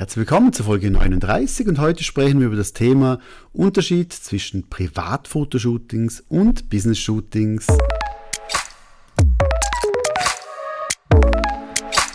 Herzlich 0.00 0.16
willkommen 0.16 0.50
zur 0.54 0.64
Folge 0.64 0.90
39 0.90 1.68
und 1.68 1.78
heute 1.78 2.02
sprechen 2.04 2.40
wir 2.40 2.46
über 2.46 2.56
das 2.56 2.72
Thema 2.72 3.20
Unterschied 3.52 4.14
zwischen 4.14 4.66
Privatfotoshootings 4.70 6.24
und 6.26 6.70
Business-Shootings. 6.70 7.66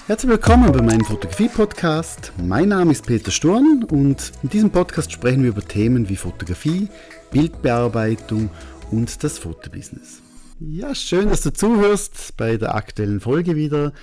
Herzlich 0.07 0.31
willkommen 0.31 0.71
bei 0.71 0.81
meinem 0.81 1.05
Fotografie-Podcast. 1.05 2.33
Mein 2.43 2.69
Name 2.69 2.91
ist 2.91 3.05
Peter 3.05 3.29
Sturm 3.29 3.86
und 3.92 4.31
in 4.42 4.49
diesem 4.49 4.72
Podcast 4.72 5.12
sprechen 5.12 5.44
wir 5.44 5.49
über 5.49 5.62
Themen 5.62 6.10
wie 6.10 6.15
Fotografie, 6.15 6.90
Bildbearbeitung 7.29 8.49
und 8.90 9.24
das 9.24 9.38
Fotobusiness. 9.38 10.24
Ja, 10.60 10.96
schön, 10.96 11.29
dass 11.29 11.42
du 11.42 11.54
zuhörst 11.54 12.36
bei 12.36 12.58
der 12.58 12.74
aktuellen 12.74 13.20
Folge 13.20 13.56
wieder. 13.56 13.94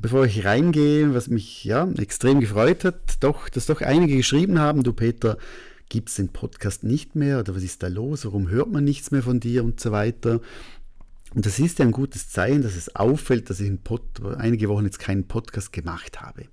Bevor 0.00 0.24
ich 0.26 0.44
reingehe, 0.44 1.12
was 1.12 1.26
mich 1.26 1.64
ja 1.64 1.88
extrem 1.98 2.38
gefreut 2.38 2.84
hat, 2.84 3.16
doch, 3.18 3.48
dass 3.48 3.66
doch 3.66 3.80
einige 3.80 4.16
geschrieben 4.16 4.60
haben, 4.60 4.84
du 4.84 4.92
Peter, 4.92 5.38
gibt 5.88 6.08
es 6.08 6.14
den 6.14 6.28
Podcast 6.28 6.84
nicht 6.84 7.16
mehr 7.16 7.40
oder 7.40 7.56
was 7.56 7.64
ist 7.64 7.82
da 7.82 7.88
los, 7.88 8.24
warum 8.24 8.48
hört 8.48 8.70
man 8.70 8.84
nichts 8.84 9.10
mehr 9.10 9.24
von 9.24 9.40
dir 9.40 9.64
und 9.64 9.80
so 9.80 9.90
weiter. 9.90 10.40
Und 11.34 11.46
das 11.46 11.58
ist 11.58 11.80
ja 11.80 11.84
ein 11.84 11.90
gutes 11.90 12.30
Zeichen, 12.30 12.62
dass 12.62 12.76
es 12.76 12.94
auffällt, 12.94 13.50
dass 13.50 13.58
ich 13.58 13.72
Pod, 13.82 14.02
einige 14.36 14.68
Wochen 14.68 14.84
jetzt 14.84 15.00
keinen 15.00 15.26
Podcast 15.26 15.72
gemacht 15.72 16.20
habe. 16.20 16.44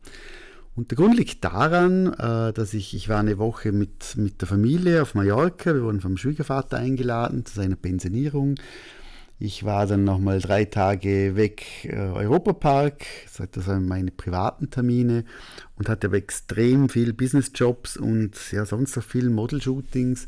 Und 0.75 0.89
der 0.89 0.97
Grund 0.97 1.15
liegt 1.15 1.43
daran, 1.43 2.13
äh, 2.13 2.51
dass 2.51 2.73
ich, 2.73 2.95
ich 2.95 3.09
war 3.09 3.19
eine 3.19 3.37
Woche 3.37 3.71
mit, 3.71 4.17
mit 4.17 4.41
der 4.41 4.47
Familie 4.47 5.03
auf 5.03 5.13
Mallorca, 5.13 5.75
wir 5.75 5.83
wurden 5.83 6.01
vom 6.01 6.17
Schwiegervater 6.17 6.77
eingeladen 6.77 7.45
zu 7.45 7.53
seiner 7.53 7.75
Pensionierung. 7.75 8.55
Ich 9.37 9.65
war 9.65 9.85
dann 9.85 10.05
nochmal 10.05 10.39
drei 10.39 10.63
Tage 10.65 11.35
weg, 11.35 11.65
äh, 11.83 11.95
Europapark, 11.95 13.05
das 13.51 13.67
waren 13.67 13.85
meine 13.85 14.11
privaten 14.11 14.69
Termine 14.69 15.25
und 15.75 15.89
hatte 15.89 16.07
aber 16.07 16.17
extrem 16.17 16.87
viel 16.87 17.11
Businessjobs 17.11 17.97
und 17.97 18.31
ja, 18.53 18.65
sonst 18.65 18.95
noch 18.95 19.03
viel 19.03 19.29
Model-Shootings 19.29 20.27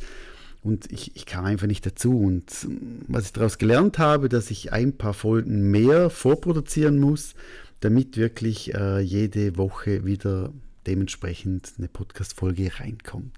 und 0.67 0.91
ich, 0.91 1.15
ich 1.15 1.25
kam 1.25 1.45
einfach 1.45 1.67
nicht 1.67 1.85
dazu. 1.85 2.19
Und 2.19 2.67
was 3.07 3.25
ich 3.25 3.33
daraus 3.33 3.57
gelernt 3.57 3.99
habe, 3.99 4.27
dass 4.27 4.51
ich 4.51 4.73
ein 4.73 4.97
paar 4.97 5.13
Folgen 5.13 5.71
mehr 5.71 6.09
vorproduzieren 6.09 6.99
muss, 6.99 7.35
damit 7.79 8.17
wirklich 8.17 8.73
äh, 8.73 8.99
jede 8.99 9.55
Woche 9.55 10.03
wieder 10.05 10.51
dementsprechend 10.85 11.73
eine 11.77 11.87
Podcast-Folge 11.87 12.71
reinkommt. 12.79 13.35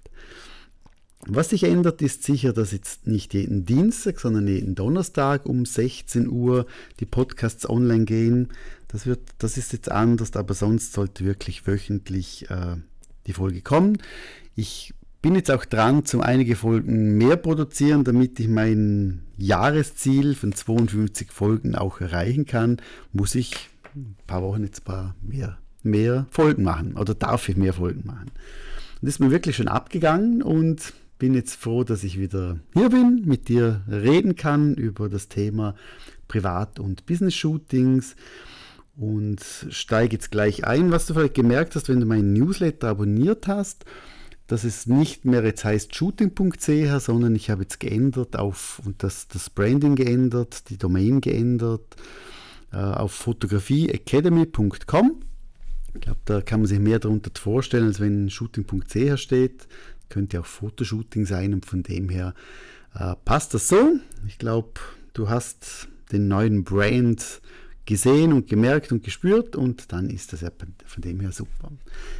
Was 1.26 1.50
sich 1.50 1.64
ändert, 1.64 2.00
ist 2.00 2.24
sicher, 2.24 2.52
dass 2.52 2.72
jetzt 2.72 3.06
nicht 3.06 3.34
jeden 3.34 3.66
Dienstag, 3.66 4.20
sondern 4.20 4.48
jeden 4.48 4.74
Donnerstag 4.74 5.44
um 5.46 5.66
16 5.66 6.30
Uhr 6.30 6.66
die 6.98 7.04
Podcasts 7.04 7.68
online 7.68 8.06
gehen. 8.06 8.48
Das, 8.88 9.04
wird, 9.04 9.20
das 9.38 9.58
ist 9.58 9.72
jetzt 9.72 9.90
anders, 9.90 10.34
aber 10.34 10.54
sonst 10.54 10.94
sollte 10.94 11.24
wirklich 11.24 11.66
wöchentlich 11.66 12.50
äh, 12.50 12.76
die 13.26 13.34
Folge 13.34 13.60
kommen. 13.60 13.98
Ich 14.56 14.94
bin 15.20 15.34
jetzt 15.34 15.50
auch 15.50 15.66
dran, 15.66 16.06
zum 16.06 16.22
einige 16.22 16.56
Folgen 16.56 17.18
mehr 17.18 17.36
produzieren, 17.36 18.04
damit 18.04 18.40
ich 18.40 18.48
mein 18.48 19.22
Jahresziel 19.36 20.34
von 20.34 20.52
52 20.54 21.30
Folgen 21.30 21.74
auch 21.74 22.00
erreichen 22.00 22.46
kann. 22.46 22.78
Muss 23.12 23.34
ich 23.34 23.68
ein 23.94 24.16
paar 24.26 24.42
Wochen 24.42 24.64
jetzt 24.64 24.80
ein 24.80 24.84
paar 24.84 25.14
mehr, 25.20 25.58
mehr 25.82 26.26
Folgen 26.30 26.62
machen 26.62 26.96
oder 26.96 27.14
darf 27.14 27.48
ich 27.50 27.58
mehr 27.58 27.74
Folgen 27.74 28.06
machen. 28.06 28.30
Und 28.30 29.06
das 29.06 29.14
ist 29.14 29.20
mir 29.20 29.30
wirklich 29.30 29.56
schon 29.56 29.68
abgegangen 29.68 30.42
und 30.42 30.94
bin 31.20 31.34
jetzt 31.34 31.54
froh, 31.54 31.84
dass 31.84 32.02
ich 32.02 32.18
wieder 32.18 32.58
hier 32.72 32.88
bin, 32.88 33.22
mit 33.26 33.48
dir 33.48 33.82
reden 33.88 34.34
kann 34.34 34.74
über 34.74 35.08
das 35.08 35.28
Thema 35.28 35.76
Privat- 36.26 36.80
und 36.80 37.06
Business-Shootings 37.06 38.16
und 38.96 39.40
steige 39.68 40.16
jetzt 40.16 40.30
gleich 40.30 40.64
ein, 40.64 40.90
was 40.90 41.06
du 41.06 41.14
vielleicht 41.14 41.34
gemerkt 41.34 41.76
hast, 41.76 41.88
wenn 41.88 42.00
du 42.00 42.06
meinen 42.06 42.32
Newsletter 42.32 42.88
abonniert 42.88 43.46
hast, 43.46 43.84
dass 44.46 44.64
es 44.64 44.86
nicht 44.86 45.26
mehr 45.26 45.44
jetzt 45.44 45.64
heißt 45.64 45.94
shooting.ch, 45.94 46.98
sondern 46.98 47.36
ich 47.36 47.50
habe 47.50 47.62
jetzt 47.62 47.80
geändert 47.80 48.36
auf 48.36 48.80
und 48.84 49.02
das, 49.02 49.28
das 49.28 49.50
Branding 49.50 49.96
geändert, 49.96 50.70
die 50.70 50.78
Domain 50.78 51.20
geändert 51.20 51.96
äh, 52.72 52.78
auf 52.78 53.12
fotografieacademy.com. 53.12 55.22
Ich 55.94 56.00
glaube, 56.00 56.20
da 56.24 56.40
kann 56.40 56.60
man 56.60 56.66
sich 56.66 56.78
mehr 56.78 56.98
darunter 56.98 57.30
vorstellen, 57.38 57.88
als 57.88 58.00
wenn 58.00 58.30
shooting.ch 58.30 59.18
steht 59.18 59.68
könnte 60.10 60.40
auch 60.40 60.46
Fotoshooting 60.46 61.24
sein 61.24 61.54
und 61.54 61.64
von 61.64 61.82
dem 61.82 62.10
her 62.10 62.34
äh, 62.94 63.14
passt 63.24 63.54
das 63.54 63.68
so. 63.68 63.94
Ich 64.26 64.38
glaube, 64.38 64.72
du 65.14 65.30
hast 65.30 65.88
den 66.12 66.28
neuen 66.28 66.64
Brand 66.64 67.40
gesehen 67.86 68.32
und 68.32 68.46
gemerkt 68.46 68.92
und 68.92 69.02
gespürt 69.02 69.56
und 69.56 69.92
dann 69.92 70.10
ist 70.10 70.32
das 70.32 70.42
ja 70.42 70.50
von 70.84 71.02
dem 71.02 71.18
her 71.18 71.32
super. 71.32 71.72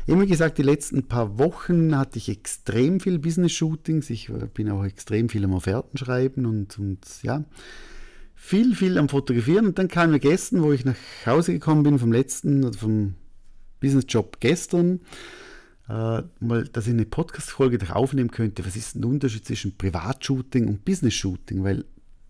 Immer 0.06 0.26
gesagt, 0.26 0.58
die 0.58 0.62
letzten 0.62 1.06
paar 1.06 1.38
Wochen 1.38 1.96
hatte 1.96 2.18
ich 2.18 2.28
extrem 2.28 2.98
viel 2.98 3.18
Business-Shootings. 3.18 4.10
Ich 4.10 4.30
äh, 4.30 4.48
bin 4.52 4.70
auch 4.70 4.84
extrem 4.84 5.28
viel 5.28 5.44
am 5.44 5.52
Offerten 5.52 5.98
schreiben 5.98 6.46
und, 6.46 6.78
und 6.78 7.00
ja, 7.22 7.44
viel, 8.34 8.74
viel 8.74 8.98
am 8.98 9.08
Fotografieren. 9.08 9.66
Und 9.66 9.78
dann 9.78 9.88
kam 9.88 10.10
mir 10.10 10.18
gestern, 10.18 10.62
wo 10.62 10.72
ich 10.72 10.84
nach 10.84 10.96
Hause 11.26 11.52
gekommen 11.52 11.82
bin 11.82 11.98
vom 11.98 12.10
letzten 12.10 12.64
oder 12.64 12.78
vom 12.78 13.14
Business-Job 13.80 14.38
gestern, 14.40 15.00
äh, 15.90 16.22
mal, 16.38 16.64
dass 16.72 16.86
ich 16.86 16.92
eine 16.92 17.04
Podcast-Folge 17.04 17.94
aufnehmen 17.94 18.30
könnte. 18.30 18.64
Was 18.64 18.76
ist 18.76 18.94
der 18.94 19.06
Unterschied 19.06 19.44
zwischen 19.44 19.76
Privatshooting 19.76 20.68
und 20.68 20.84
Business-Shooting? 20.84 21.64
Weil 21.64 21.84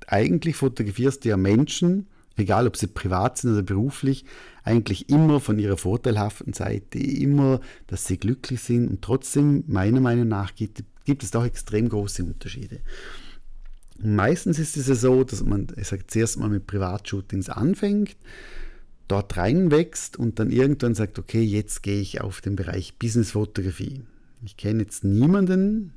eigentlich 0.06 0.56
fotografierst 0.56 1.24
du 1.24 1.28
ja 1.28 1.36
Menschen, 1.36 2.06
egal 2.36 2.66
ob 2.66 2.76
sie 2.76 2.86
privat 2.86 3.36
sind 3.36 3.52
oder 3.52 3.62
beruflich, 3.62 4.24
eigentlich 4.64 5.10
immer 5.10 5.40
von 5.40 5.58
ihrer 5.58 5.76
vorteilhaften 5.76 6.54
Seite, 6.54 6.98
immer, 6.98 7.60
dass 7.86 8.06
sie 8.06 8.16
glücklich 8.16 8.62
sind 8.62 8.88
und 8.88 9.02
trotzdem, 9.02 9.64
meiner 9.66 10.00
Meinung 10.00 10.28
nach, 10.28 10.54
gibt, 10.54 10.82
gibt 11.04 11.22
es 11.22 11.30
doch 11.30 11.44
extrem 11.44 11.90
große 11.90 12.24
Unterschiede. 12.24 12.80
Meistens 14.02 14.58
ist 14.58 14.78
es 14.78 14.88
ja 14.88 14.94
so, 14.94 15.22
dass 15.22 15.44
man, 15.44 15.66
sage, 15.82 16.06
zuerst 16.06 16.38
mal 16.38 16.48
mit 16.48 16.66
Privatshootings 16.66 17.50
anfängt 17.50 18.16
dort 19.10 19.36
reinwächst 19.36 20.16
und 20.16 20.38
dann 20.38 20.50
irgendwann 20.50 20.94
sagt, 20.94 21.18
okay, 21.18 21.42
jetzt 21.42 21.82
gehe 21.82 22.00
ich 22.00 22.20
auf 22.20 22.40
den 22.40 22.56
Bereich 22.56 22.98
Businessfotografie. 22.98 24.02
Ich 24.44 24.56
kenne 24.56 24.82
jetzt 24.82 25.04
niemanden, 25.04 25.92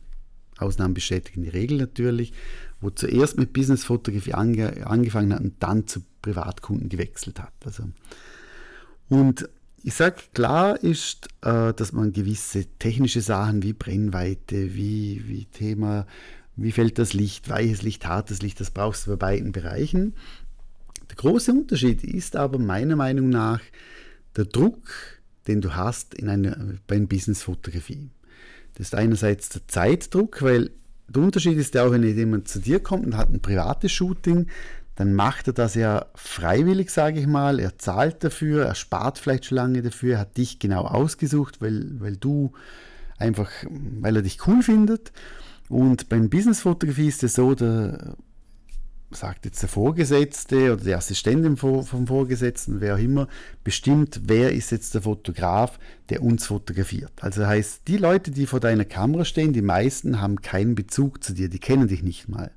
Ausnahmen 0.58 0.94
bestätigen 0.94 1.44
die 1.44 1.50
Regel 1.50 1.78
natürlich, 1.78 2.34
wo 2.82 2.90
zuerst 2.90 3.38
mit 3.38 3.54
Businessfotografie 3.54 4.34
ange 4.34 4.86
angefangen 4.88 5.34
hat 5.34 5.42
und 5.42 5.62
dann 5.62 5.88
zu 5.88 6.02
Privatkunden 6.22 6.90
gewechselt 6.90 7.40
hat. 7.40 7.54
Also, 7.66 7.84
und 9.10 9.48
ich 9.84 9.94
sage, 9.94 10.16
klar 10.34 10.82
ist, 10.82 11.28
äh, 11.42 11.74
dass 11.74 11.92
man 11.92 12.14
gewisse 12.14 12.66
technische 12.80 13.22
Sachen 13.22 13.64
wie 13.64 13.74
Brennweite, 13.74 14.76
wie, 14.76 15.24
wie 15.28 15.46
Thema, 15.46 16.08
wie 16.56 16.72
fällt 16.72 17.00
das 17.00 17.14
Licht, 17.14 17.50
weiches 17.50 17.82
Licht, 17.82 18.06
hartes 18.06 18.42
Licht, 18.42 18.60
das 18.60 18.72
brauchst 18.72 19.06
du 19.06 19.12
bei 19.12 19.18
beiden 19.18 19.52
Bereichen. 19.52 20.14
Der 21.10 21.16
große 21.16 21.52
Unterschied 21.52 22.04
ist 22.04 22.36
aber 22.36 22.60
meiner 22.60 22.96
Meinung 22.96 23.30
nach 23.30 23.62
der 24.36 24.46
Druck, 24.46 24.82
den 25.48 25.62
du 25.62 25.76
hast 25.76 26.14
in 26.14 26.30
einer, 26.30 26.58
bei 26.88 26.96
einer 26.96 27.08
Businessfotografie. 27.08 28.10
Das 28.76 28.88
ist 28.88 28.96
einerseits 28.96 29.50
der 29.50 29.68
Zeitdruck, 29.68 30.42
weil 30.42 30.72
der 31.08 31.22
Unterschied 31.22 31.58
ist 31.58 31.76
ja 31.76 31.86
auch, 31.86 31.92
wenn 31.92 32.04
jemand 32.04 32.48
zu 32.48 32.60
dir 32.60 32.80
kommt 32.80 33.06
und 33.06 33.18
hat 33.18 33.30
ein 33.30 33.42
privates 33.42 33.92
Shooting, 33.92 34.48
dann 34.96 35.14
macht 35.14 35.48
er 35.48 35.54
das 35.54 35.76
ja 35.76 36.06
freiwillig, 36.16 36.92
sage 36.92 37.20
ich 37.20 37.28
mal. 37.28 37.60
Er 37.60 37.78
zahlt 37.78 38.24
dafür, 38.24 38.66
er 38.66 38.76
spart 38.76 39.18
vielleicht 39.18 39.46
schon 39.46 39.58
lange 39.58 39.82
dafür, 39.82 40.14
er 40.14 40.20
hat 40.20 40.38
dich 40.38 40.60
genau 40.60 40.84
ausgesucht, 40.84 41.62
weil, 41.62 42.00
weil 42.00 42.16
du 42.16 42.54
einfach, 43.18 43.50
weil 43.70 44.16
er 44.16 44.22
dich 44.22 44.48
cool 44.48 44.62
findet. 44.62 45.12
Und 45.70 46.10
beim 46.10 46.30
Businessfotografie 46.30 47.08
ist 47.08 47.24
es 47.24 47.36
so, 47.36 47.56
der 47.56 48.16
sagt 49.16 49.46
jetzt 49.46 49.62
der 49.62 49.70
Vorgesetzte 49.70 50.74
oder 50.74 50.84
die 50.84 50.94
Assistentin 50.94 51.58
vom 51.58 52.08
Vorgesetzten, 52.08 52.82
wer 52.82 52.96
auch 52.96 53.00
immer, 53.00 53.28
bestimmt, 53.64 54.22
wer 54.26 54.52
ist 54.52 54.72
jetzt 54.72 54.94
der 54.94 55.04
Fotograf, 55.04 55.80
der 56.10 56.24
uns 56.24 56.46
fotografiert. 56.46 57.12
Also 57.22 57.46
heißt, 57.46 57.82
die 57.88 57.98
Leute, 57.98 58.32
die 58.32 58.46
vor 58.46 58.60
deiner 58.60 58.86
Kamera 58.86 59.26
stehen, 59.26 59.54
die 59.54 59.62
meisten 59.62 60.22
haben 60.22 60.42
keinen 60.42 60.76
Bezug 60.76 61.24
zu 61.24 61.34
dir, 61.34 61.50
die 61.50 61.60
kennen 61.60 61.88
dich 61.88 62.04
nicht 62.04 62.28
mal. 62.30 62.52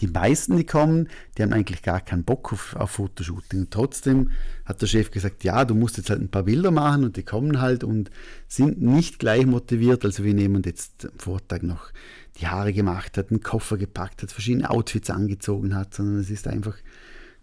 Die 0.00 0.08
meisten, 0.08 0.56
die 0.56 0.64
kommen, 0.64 1.08
die 1.36 1.42
haben 1.42 1.52
eigentlich 1.52 1.82
gar 1.82 2.00
keinen 2.00 2.24
Bock 2.24 2.52
auf, 2.52 2.74
auf 2.76 2.90
Fotoshooting. 2.90 3.60
Und 3.60 3.70
trotzdem 3.70 4.30
hat 4.64 4.82
der 4.82 4.86
Chef 4.86 5.10
gesagt, 5.10 5.44
ja, 5.44 5.64
du 5.64 5.74
musst 5.74 5.96
jetzt 5.96 6.10
halt 6.10 6.20
ein 6.20 6.30
paar 6.30 6.42
Bilder 6.42 6.70
machen 6.70 7.04
und 7.04 7.16
die 7.16 7.22
kommen 7.22 7.60
halt 7.60 7.84
und 7.84 8.10
sind 8.48 8.82
nicht 8.82 9.18
gleich 9.18 9.46
motiviert, 9.46 10.04
also 10.04 10.24
wie 10.24 10.34
jemand 10.34 10.66
jetzt 10.66 11.06
am 11.06 11.18
Vortag 11.18 11.62
noch 11.62 11.92
die 12.38 12.48
Haare 12.48 12.72
gemacht 12.72 13.16
hat, 13.16 13.30
einen 13.30 13.40
Koffer 13.40 13.76
gepackt 13.76 14.22
hat, 14.22 14.32
verschiedene 14.32 14.70
Outfits 14.70 15.10
angezogen 15.10 15.74
hat, 15.74 15.94
sondern 15.94 16.18
es 16.18 16.30
ist 16.30 16.48
einfach, 16.48 16.76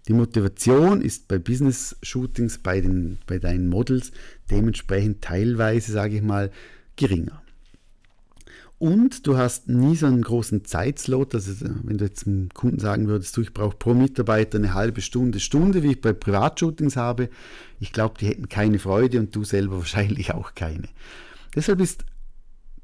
die 0.07 0.13
Motivation 0.13 1.01
ist 1.01 1.27
bei 1.27 1.37
Business-Shootings, 1.37 2.57
bei, 2.57 2.83
bei 3.27 3.39
deinen 3.39 3.69
Models 3.69 4.11
dementsprechend 4.49 5.21
teilweise, 5.21 5.91
sage 5.91 6.15
ich 6.15 6.21
mal, 6.21 6.51
geringer. 6.95 7.41
Und 8.81 9.27
du 9.27 9.37
hast 9.37 9.69
nie 9.69 9.95
so 9.95 10.07
einen 10.07 10.23
großen 10.23 10.65
Zeitslot, 10.65 11.35
also 11.35 11.53
wenn 11.83 11.99
du 11.99 12.05
jetzt 12.05 12.25
einem 12.25 12.49
Kunden 12.49 12.79
sagen 12.79 13.07
würdest, 13.07 13.37
du, 13.37 13.41
ich 13.41 13.53
brauche 13.53 13.77
pro 13.77 13.93
Mitarbeiter 13.93 14.57
eine 14.57 14.73
halbe 14.73 15.01
Stunde, 15.01 15.39
Stunde, 15.39 15.83
wie 15.83 15.91
ich 15.91 16.01
bei 16.01 16.13
Privatshootings 16.13 16.97
habe, 16.97 17.29
ich 17.79 17.93
glaube, 17.93 18.15
die 18.19 18.25
hätten 18.25 18.49
keine 18.49 18.79
Freude 18.79 19.19
und 19.19 19.35
du 19.35 19.43
selber 19.43 19.77
wahrscheinlich 19.77 20.33
auch 20.33 20.55
keine. 20.55 20.87
Deshalb 21.55 21.79
ist 21.79 22.05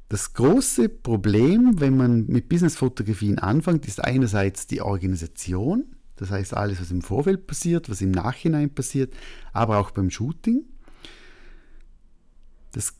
das 0.09 0.33
große 0.33 0.88
Problem, 0.88 1.80
wenn 1.80 1.98
man 1.98 2.27
mit 2.27 2.48
Businessfotografien 2.48 3.39
anfängt, 3.39 3.88
ist 3.88 4.04
einerseits 4.04 4.68
die 4.68 4.81
Organisation, 4.81 5.86
das 6.15 6.31
heißt 6.31 6.56
alles, 6.56 6.80
was 6.80 6.92
im 6.92 7.01
Vorfeld 7.01 7.45
passiert, 7.45 7.89
was 7.89 8.01
im 8.01 8.12
Nachhinein 8.12 8.74
passiert, 8.74 9.13
aber 9.51 9.80
auch 9.80 9.92
beim 9.92 10.09
Shooting. 10.09 10.63
Das 12.71 12.94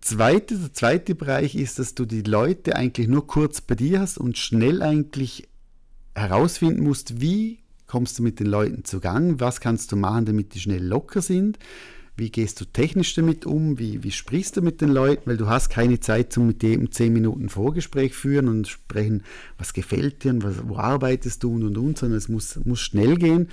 zweite, 0.00 0.58
der 0.58 0.72
zweite 0.74 1.14
Bereich 1.14 1.54
ist, 1.54 1.78
dass 1.78 1.94
du 1.94 2.04
die 2.04 2.22
Leute 2.22 2.76
eigentlich 2.76 3.08
nur 3.08 3.26
kurz 3.26 3.62
bei 3.62 3.74
dir 3.74 4.00
hast 4.00 4.18
und 4.18 4.36
schnell 4.36 4.82
eigentlich 4.82 5.48
herausfinden 6.14 6.84
musst, 6.84 7.20
wie 7.22 7.60
kommst 7.86 8.18
du 8.18 8.22
mit 8.22 8.38
den 8.38 8.48
Leuten 8.48 8.84
zugang, 8.84 9.40
was 9.40 9.60
kannst 9.60 9.92
du 9.92 9.96
machen, 9.96 10.26
damit 10.26 10.54
die 10.54 10.60
schnell 10.60 10.84
locker 10.84 11.22
sind 11.22 11.58
wie 12.16 12.30
gehst 12.30 12.60
du 12.60 12.64
technisch 12.64 13.14
damit 13.14 13.44
um? 13.44 13.78
Wie, 13.78 14.04
wie 14.04 14.12
sprichst 14.12 14.56
du 14.56 14.62
mit 14.62 14.80
den 14.80 14.90
Leuten? 14.90 15.28
Weil 15.28 15.36
du 15.36 15.48
hast 15.48 15.68
keine 15.68 15.98
Zeit 15.98 16.32
zum 16.32 16.46
mit 16.46 16.62
dem 16.62 16.90
10 16.90 17.12
Minuten 17.12 17.48
Vorgespräch 17.48 18.14
führen 18.14 18.48
und 18.48 18.68
sprechen, 18.68 19.24
was 19.58 19.72
gefällt 19.72 20.22
dir, 20.22 20.40
was, 20.42 20.56
wo 20.68 20.76
arbeitest 20.76 21.42
du 21.42 21.54
und 21.54 21.64
und 21.64 21.76
und, 21.76 21.98
sondern 21.98 22.18
es 22.18 22.28
muss, 22.28 22.58
muss 22.64 22.80
schnell 22.80 23.16
gehen. 23.16 23.48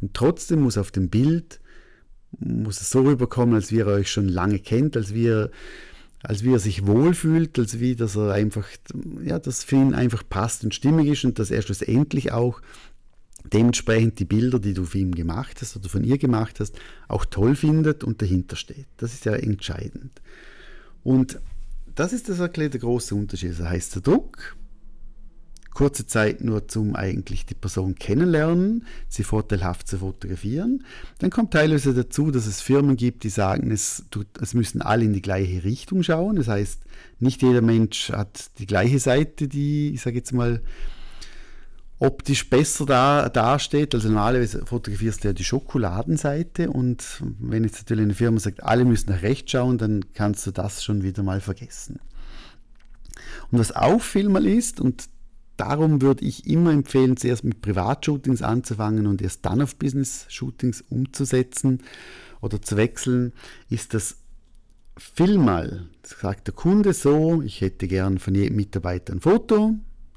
Und 0.00 0.14
trotzdem 0.14 0.60
muss 0.60 0.78
auf 0.78 0.90
dem 0.90 1.08
Bild 1.08 1.60
muss 2.40 2.80
es 2.80 2.90
so 2.90 3.02
rüberkommen, 3.02 3.54
als 3.54 3.70
wie 3.72 3.80
er 3.80 3.86
euch 3.86 4.10
schon 4.10 4.28
lange 4.28 4.58
kennt, 4.58 4.96
als 4.96 5.14
wie 5.14 5.28
er, 5.28 5.50
als 6.22 6.44
wie 6.44 6.52
er 6.52 6.58
sich 6.58 6.86
wohlfühlt, 6.86 7.58
als 7.58 7.80
wie 7.80 7.96
dass 7.96 8.16
er 8.16 8.32
einfach, 8.32 8.66
ja, 9.22 9.38
das 9.38 9.64
für 9.64 9.76
ihn 9.76 9.94
einfach 9.94 10.22
passt 10.28 10.64
und 10.64 10.74
stimmig 10.74 11.08
ist 11.08 11.24
und 11.24 11.38
dass 11.38 11.50
er 11.50 11.62
schlussendlich 11.62 12.32
auch 12.32 12.60
dementsprechend 13.52 14.18
die 14.18 14.24
Bilder, 14.24 14.58
die 14.58 14.74
du 14.74 14.84
für 14.84 14.98
ihn 14.98 15.14
gemacht 15.14 15.58
hast 15.60 15.76
oder 15.76 15.88
von 15.88 16.04
ihr 16.04 16.18
gemacht 16.18 16.60
hast, 16.60 16.76
auch 17.08 17.24
toll 17.24 17.54
findet 17.54 18.02
und 18.02 18.22
dahinter 18.22 18.56
steht. 18.56 18.86
Das 18.96 19.12
ist 19.12 19.24
ja 19.24 19.34
entscheidend. 19.34 20.22
Und 21.02 21.38
das 21.94 22.12
ist 22.12 22.28
das 22.28 22.38
der 22.38 22.68
große 22.68 23.14
Unterschied. 23.14 23.52
Das 23.58 23.68
heißt, 23.68 23.94
der 23.96 24.02
Druck, 24.02 24.56
kurze 25.74 26.06
Zeit 26.06 26.42
nur 26.42 26.66
zum 26.68 26.96
eigentlich 26.96 27.46
die 27.46 27.54
Person 27.54 27.96
kennenlernen, 27.96 28.86
sie 29.08 29.24
vorteilhaft 29.24 29.88
zu 29.88 29.98
fotografieren. 29.98 30.84
Dann 31.18 31.30
kommt 31.30 31.52
teilweise 31.52 31.92
dazu, 31.92 32.30
dass 32.30 32.46
es 32.46 32.60
Firmen 32.60 32.96
gibt, 32.96 33.24
die 33.24 33.28
sagen, 33.28 33.70
es, 33.70 34.04
es 34.40 34.54
müssen 34.54 34.80
alle 34.82 35.04
in 35.04 35.12
die 35.12 35.22
gleiche 35.22 35.64
Richtung 35.64 36.02
schauen. 36.02 36.36
Das 36.36 36.48
heißt, 36.48 36.80
nicht 37.18 37.42
jeder 37.42 37.60
Mensch 37.60 38.10
hat 38.10 38.50
die 38.58 38.66
gleiche 38.66 38.98
Seite, 38.98 39.48
die, 39.48 39.90
ich 39.90 40.00
sage 40.00 40.16
jetzt 40.16 40.32
mal, 40.32 40.62
optisch 41.98 42.48
besser 42.50 42.86
da, 42.86 43.28
dasteht. 43.28 43.94
Also 43.94 44.08
normalerweise 44.08 44.64
fotografierst 44.66 45.24
du 45.24 45.28
ja 45.28 45.34
die 45.34 45.44
Schokoladenseite 45.44 46.70
und 46.70 47.22
wenn 47.38 47.64
jetzt 47.64 47.78
natürlich 47.78 48.04
eine 48.04 48.14
Firma 48.14 48.40
sagt, 48.40 48.62
alle 48.62 48.84
müssen 48.84 49.10
nach 49.10 49.22
rechts 49.22 49.52
schauen, 49.52 49.78
dann 49.78 50.04
kannst 50.14 50.46
du 50.46 50.50
das 50.50 50.82
schon 50.82 51.02
wieder 51.02 51.22
mal 51.22 51.40
vergessen. 51.40 52.00
Und 53.50 53.58
was 53.58 53.74
auch 53.74 54.00
viel 54.00 54.28
mal 54.28 54.46
ist, 54.46 54.80
und 54.80 55.08
darum 55.56 56.02
würde 56.02 56.24
ich 56.24 56.46
immer 56.46 56.72
empfehlen, 56.72 57.16
zuerst 57.16 57.44
mit 57.44 57.62
Privatshootings 57.62 58.42
anzufangen 58.42 59.06
und 59.06 59.22
erst 59.22 59.44
dann 59.44 59.62
auf 59.62 59.76
Business-Shootings 59.76 60.82
umzusetzen 60.88 61.82
oder 62.40 62.60
zu 62.60 62.76
wechseln, 62.76 63.32
ist 63.70 63.94
das 63.94 64.16
vielmal, 64.96 65.88
sagt 66.02 66.48
der 66.48 66.54
Kunde 66.54 66.92
so, 66.92 67.42
ich 67.42 67.60
hätte 67.60 67.88
gern 67.88 68.18
von 68.18 68.34
jedem 68.34 68.56
Mitarbeiter 68.56 69.12
ein 69.12 69.20
Foto, 69.20 69.74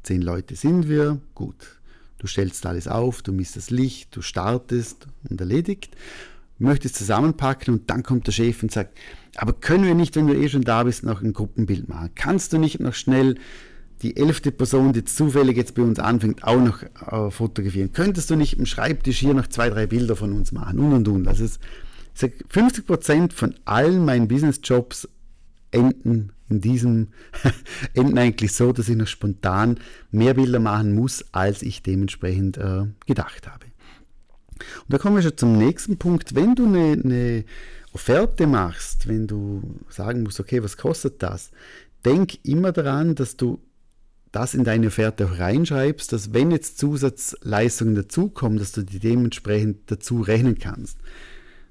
Zehn 0.08 0.22
Leute 0.22 0.56
sind 0.56 0.88
wir, 0.88 1.20
gut. 1.36 1.82
Du 2.18 2.28
stellst 2.28 2.66
alles 2.66 2.88
auf, 2.88 3.22
du 3.22 3.34
misst 3.34 3.58
das 3.58 3.72
Licht, 3.72 4.16
du 4.16 4.22
startest 4.22 5.06
und 5.30 5.42
erledigt. 5.42 5.98
Möchtest 6.60 6.96
zusammenpacken 6.96 7.74
und 7.74 7.90
dann 7.90 8.04
kommt 8.04 8.26
der 8.26 8.32
Chef 8.32 8.64
und 8.64 8.72
sagt, 8.72 8.98
aber 9.36 9.52
können 9.52 9.84
wir 9.84 9.96
nicht, 9.96 10.16
wenn 10.16 10.28
du 10.28 10.34
eh 10.34 10.48
schon 10.48 10.62
da 10.62 10.84
bist, 10.84 11.04
noch 11.04 11.22
ein 11.22 11.34
Gruppenbild 11.34 11.90
machen? 11.90 12.12
Kannst 12.16 12.54
du 12.54 12.58
nicht 12.58 12.80
noch 12.80 12.94
schnell 12.94 13.36
die 14.02 14.16
elfte 14.16 14.54
Person, 14.54 14.94
die 14.94 15.04
zufällig 15.04 15.58
jetzt 15.58 15.76
bei 15.76 15.82
uns 15.82 16.00
anfängt, 16.00 16.42
auch 16.42 16.62
noch 16.62 16.84
äh, 16.84 17.30
fotografieren? 17.30 17.92
Könntest 17.92 18.30
du 18.30 18.38
nicht 18.38 18.58
im 18.58 18.66
Schreibtisch 18.66 19.20
hier 19.20 19.34
noch 19.34 19.48
zwei, 19.48 19.70
drei 19.70 19.88
Bilder 19.88 20.16
von 20.16 20.32
uns 20.32 20.54
machen? 20.54 20.80
Und 20.80 20.94
und 20.94 21.08
und. 21.10 21.28
Also 21.28 21.44
es, 21.44 21.60
ich 22.14 22.22
sag, 22.22 22.32
50% 22.50 23.34
von 23.34 23.56
allen 23.66 24.06
meinen 24.06 24.30
Business-Jobs 24.30 25.10
enden 25.72 26.32
in 26.50 26.62
diesem 26.62 27.10
enden 27.94 28.18
eigentlich 28.18 28.54
so, 28.54 28.72
dass 28.72 28.90
ich 28.90 28.96
noch 28.96 29.08
spontan 29.08 29.80
mehr 30.12 30.34
Bilder 30.34 30.60
machen 30.60 30.96
muss, 30.96 31.26
als 31.34 31.62
ich 31.62 31.84
dementsprechend 31.84 32.58
äh, 32.58 32.86
gedacht 33.06 33.48
habe. 33.48 33.66
Und 34.56 34.94
da 34.94 34.98
kommen 34.98 35.16
wir 35.16 35.24
schon 35.24 35.38
zum 35.38 35.58
nächsten 35.58 35.98
Punkt. 35.98 36.36
Wenn 36.36 36.56
du 36.56 36.66
eine, 36.66 37.02
eine 37.04 37.46
Offerte 37.94 38.48
machst, 38.48 39.08
wenn 39.08 39.28
du 39.28 39.62
sagen 39.90 40.24
musst, 40.24 40.40
okay, 40.40 40.64
was 40.64 40.78
kostet 40.78 41.22
das, 41.22 41.52
denk 42.06 42.46
immer 42.46 42.72
daran, 42.72 43.16
dass 43.16 43.38
du 43.38 43.60
das 44.32 44.54
in 44.54 44.64
deine 44.64 44.88
Offerte 44.88 45.26
auch 45.26 45.40
reinschreibst, 45.40 46.12
dass 46.12 46.34
wenn 46.34 46.52
jetzt 46.52 46.78
Zusatzleistungen 46.78 47.96
dazukommen, 47.96 48.60
dass 48.60 48.72
du 48.72 48.84
die 48.84 49.00
dementsprechend 49.00 49.90
dazu 49.92 50.22
rechnen 50.22 50.60
kannst. 50.60 50.98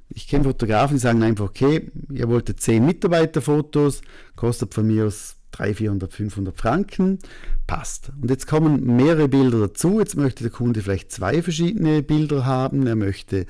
Ich 0.08 0.28
kenne 0.28 0.44
Fotografen, 0.44 0.96
die 0.96 1.00
sagen 1.00 1.22
einfach, 1.22 1.46
okay, 1.46 1.90
ihr 2.12 2.28
wolltet 2.28 2.60
10 2.60 2.84
Mitarbeiterfotos, 2.84 4.02
kostet 4.36 4.72
von 4.72 4.86
mir 4.86 5.06
aus 5.06 5.36
300, 5.52 5.78
400, 5.78 6.12
500 6.12 6.56
Franken, 6.56 7.18
passt. 7.66 8.12
Und 8.20 8.30
jetzt 8.30 8.46
kommen 8.46 8.96
mehrere 8.96 9.28
Bilder 9.28 9.60
dazu. 9.60 9.98
Jetzt 10.00 10.16
möchte 10.16 10.44
der 10.44 10.52
Kunde 10.52 10.82
vielleicht 10.82 11.10
zwei 11.10 11.42
verschiedene 11.42 12.02
Bilder 12.02 12.44
haben. 12.44 12.86
Er 12.86 12.96
möchte 12.96 13.46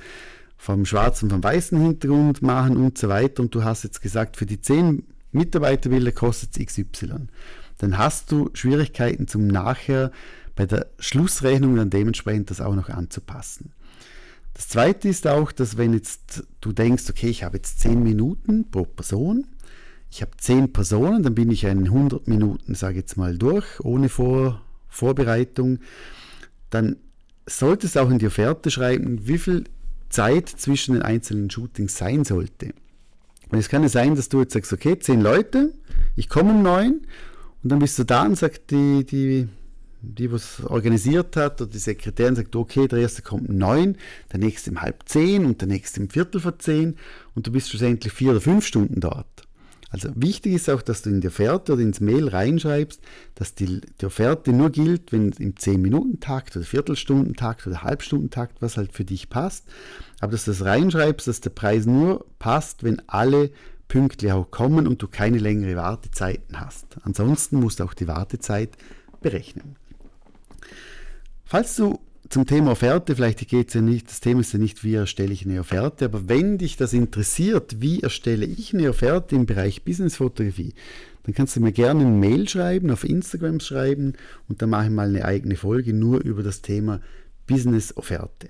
vom 0.57 0.85
schwarzen 0.85 1.25
und 1.25 1.31
vom 1.31 1.43
weißen 1.43 1.79
Hintergrund 1.79 2.41
machen 2.41 2.77
und 2.77 2.97
so 2.97 3.09
weiter. 3.09 3.43
Und 3.43 3.53
du 3.53 3.63
hast 3.63 3.83
jetzt 3.83 4.01
gesagt, 4.01 4.37
für 4.37 4.45
die 4.45 4.61
10 4.61 5.03
Mitarbeiterbilder 5.31 6.11
kostet 6.11 6.57
es 6.57 6.65
XY. 6.65 7.27
Dann 7.77 7.97
hast 7.97 8.31
du 8.31 8.49
Schwierigkeiten 8.53 9.27
zum 9.27 9.47
nachher 9.47 10.11
bei 10.55 10.65
der 10.65 10.87
Schlussrechnung 10.97 11.75
dann 11.75 11.91
dementsprechend 11.91 12.49
das 12.49 12.61
auch 12.61 12.73
noch 12.73 12.89
anzupassen. 12.89 13.71
Das 14.57 14.69
zweite 14.69 15.07
ist 15.07 15.27
auch, 15.27 15.51
dass 15.51 15.77
wenn 15.77 15.93
jetzt 15.93 16.43
du 16.61 16.71
denkst, 16.71 17.03
okay, 17.11 17.27
ich 17.27 17.43
habe 17.43 17.57
jetzt 17.57 17.79
10 17.79 18.01
Minuten 18.01 18.71
pro 18.71 18.85
Person, 18.85 19.45
ich 20.09 20.23
habe 20.23 20.31
10 20.35 20.73
Personen, 20.73 21.21
dann 21.21 21.35
bin 21.35 21.51
ich 21.51 21.63
in 21.65 21.85
100 21.85 22.27
Minuten, 22.27 22.73
sage 22.73 22.93
ich 22.93 23.01
jetzt 23.01 23.17
mal, 23.17 23.37
durch, 23.37 23.79
ohne 23.81 24.09
Vor 24.09 24.59
Vorbereitung, 24.89 25.77
dann 26.71 26.95
sollte 27.45 27.85
es 27.85 27.97
auch 27.97 28.09
in 28.09 28.17
die 28.17 28.25
Offerte 28.25 28.71
schreiben, 28.71 29.27
wie 29.27 29.37
viel 29.37 29.65
Zeit 30.09 30.49
zwischen 30.49 30.95
den 30.95 31.03
einzelnen 31.03 31.51
Shootings 31.51 31.95
sein 31.95 32.25
sollte. 32.25 32.73
Und 33.51 33.59
es 33.59 33.69
kann 33.69 33.83
ja 33.83 33.89
sein, 33.89 34.15
dass 34.15 34.27
du 34.27 34.39
jetzt 34.39 34.53
sagst, 34.53 34.73
okay, 34.73 34.97
10 34.97 35.21
Leute, 35.21 35.71
ich 36.15 36.29
komme 36.29 36.49
um 36.49 36.63
9 36.63 37.01
und 37.61 37.71
dann 37.71 37.77
bist 37.77 37.99
du 37.99 38.05
da 38.05 38.25
und 38.25 38.35
sagt 38.35 38.71
die, 38.71 39.05
die 39.05 39.49
die 40.07 40.31
was 40.31 40.63
organisiert 40.63 41.35
hat, 41.35 41.61
oder 41.61 41.69
die 41.69 41.77
Sekretärin 41.77 42.35
sagt, 42.35 42.55
okay, 42.55 42.87
der 42.87 42.99
erste 42.99 43.21
kommt 43.21 43.49
um 43.49 43.57
neun, 43.57 43.97
der 44.31 44.39
nächste 44.39 44.71
um 44.71 44.81
halb 44.81 45.03
zehn 45.07 45.45
und 45.45 45.61
der 45.61 45.67
nächste 45.67 46.01
um 46.01 46.09
viertel 46.09 46.41
vor 46.41 46.59
zehn 46.59 46.95
und 47.35 47.47
du 47.47 47.51
bist 47.51 47.69
schlussendlich 47.69 48.13
vier 48.13 48.31
oder 48.31 48.41
fünf 48.41 48.65
Stunden 48.65 48.99
dort. 48.99 49.47
Also 49.89 50.09
wichtig 50.15 50.53
ist 50.53 50.69
auch, 50.69 50.81
dass 50.81 51.01
du 51.01 51.09
in 51.09 51.21
die 51.21 51.27
Offerte 51.27 51.73
oder 51.73 51.81
ins 51.81 52.01
Mail 52.01 52.27
reinschreibst, 52.27 53.01
dass 53.35 53.55
die, 53.55 53.79
die 54.01 54.05
Offerte 54.05 54.51
nur 54.51 54.69
gilt, 54.69 55.13
wenn 55.13 55.31
im 55.31 55.55
10-Minuten-Takt 55.55 56.57
oder 56.57 56.65
Viertelstundentakt 56.65 57.65
oder 57.65 57.83
Halbstundentakt, 57.83 58.61
was 58.61 58.75
halt 58.75 58.91
für 58.91 59.05
dich 59.05 59.29
passt. 59.29 59.65
Aber 60.19 60.33
dass 60.33 60.43
du 60.43 60.51
das 60.51 60.65
reinschreibst, 60.65 61.27
dass 61.27 61.39
der 61.39 61.51
Preis 61.51 61.85
nur 61.85 62.25
passt, 62.37 62.83
wenn 62.83 63.01
alle 63.07 63.51
pünktlich 63.87 64.33
auch 64.33 64.51
kommen 64.51 64.87
und 64.87 65.01
du 65.01 65.07
keine 65.07 65.37
längere 65.37 65.77
Wartezeiten 65.77 66.59
hast. 66.59 66.97
Ansonsten 67.03 67.59
musst 67.59 67.79
du 67.79 67.85
auch 67.85 67.93
die 67.93 68.09
Wartezeit 68.09 68.77
berechnen. 69.21 69.77
Falls 71.45 71.75
du 71.75 71.99
zum 72.29 72.45
Thema 72.45 72.71
Offerte, 72.71 73.15
vielleicht 73.15 73.47
geht 73.47 73.69
es 73.69 73.73
ja 73.73 73.81
nicht, 73.81 74.09
das 74.09 74.19
Thema 74.19 74.41
ist 74.41 74.51
ja 74.51 74.59
nicht, 74.59 74.83
wie 74.83 74.95
erstelle 74.95 75.31
ich 75.31 75.45
eine 75.45 75.61
Offerte, 75.61 76.05
aber 76.05 76.27
wenn 76.27 76.57
dich 76.57 76.75
das 76.75 76.93
interessiert, 76.93 77.79
wie 77.79 78.01
erstelle 78.01 78.45
ich 78.45 78.73
eine 78.73 78.89
Offerte 78.89 79.35
im 79.35 79.45
Bereich 79.45 79.83
Businessfotografie, 79.83 80.73
dann 81.23 81.33
kannst 81.33 81.55
du 81.55 81.61
mir 81.61 81.71
gerne 81.71 82.01
eine 82.01 82.11
Mail 82.11 82.47
schreiben, 82.47 82.91
auf 82.91 83.03
Instagram 83.03 83.59
schreiben 83.59 84.13
und 84.47 84.61
dann 84.61 84.69
mache 84.69 84.85
ich 84.85 84.91
mal 84.91 85.07
eine 85.07 85.25
eigene 85.25 85.55
Folge 85.55 85.93
nur 85.93 86.21
über 86.21 86.43
das 86.43 86.61
Thema 86.61 87.01
Business-Offerte. 87.47 88.49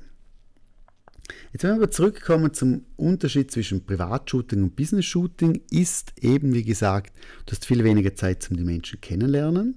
Jetzt 1.53 1.63
wenn 1.63 1.71
wir 1.71 1.77
aber 1.77 1.91
zurückkommen 1.91 2.53
zum 2.53 2.85
Unterschied 2.95 3.51
zwischen 3.51 3.85
Privatshooting 3.85 4.63
und 4.63 4.75
Business-Shooting, 4.75 5.61
ist 5.71 6.13
eben, 6.21 6.53
wie 6.53 6.63
gesagt, 6.63 7.13
du 7.45 7.51
hast 7.51 7.65
viel 7.65 7.83
weniger 7.83 8.15
Zeit, 8.15 8.47
um 8.49 8.57
die 8.57 8.63
Menschen 8.63 9.01
kennenlernen. 9.01 9.75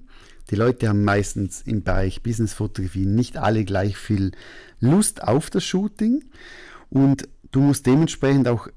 Die 0.51 0.57
Leute 0.57 0.89
haben 0.89 1.05
meistens 1.05 1.63
im 1.63 1.83
Bereich 1.83 2.23
Businessfotografie 2.23 3.07
nicht 3.07 3.37
alle 3.37 3.65
gleich 3.65 3.97
viel 3.97 4.33
Lust 4.81 5.23
auf 5.23 5.49
das 5.49 5.65
Shooting 5.65 6.25
und 6.89 7.29
du 7.53 7.61
musst 7.61 7.87
dementsprechend 7.87 8.49
auch 8.49 8.69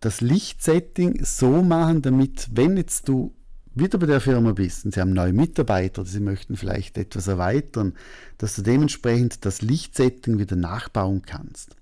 das 0.00 0.20
Lichtsetting 0.20 1.24
so 1.24 1.62
machen, 1.62 2.02
damit, 2.02 2.50
wenn 2.52 2.76
jetzt 2.76 3.08
du 3.08 3.34
wieder 3.74 3.98
bei 3.98 4.06
der 4.06 4.20
Firma 4.20 4.52
bist 4.52 4.84
und 4.84 4.94
sie 4.94 5.00
haben 5.00 5.14
neue 5.14 5.32
Mitarbeiter, 5.32 6.04
sie 6.04 6.20
möchten 6.20 6.56
vielleicht 6.56 6.98
etwas 6.98 7.26
erweitern, 7.26 7.94
dass 8.36 8.54
du 8.54 8.62
dementsprechend 8.62 9.44
das 9.46 9.62
Lichtsetting 9.62 10.38
wieder 10.38 10.56
nachbauen 10.56 11.22
kannst. 11.22 11.74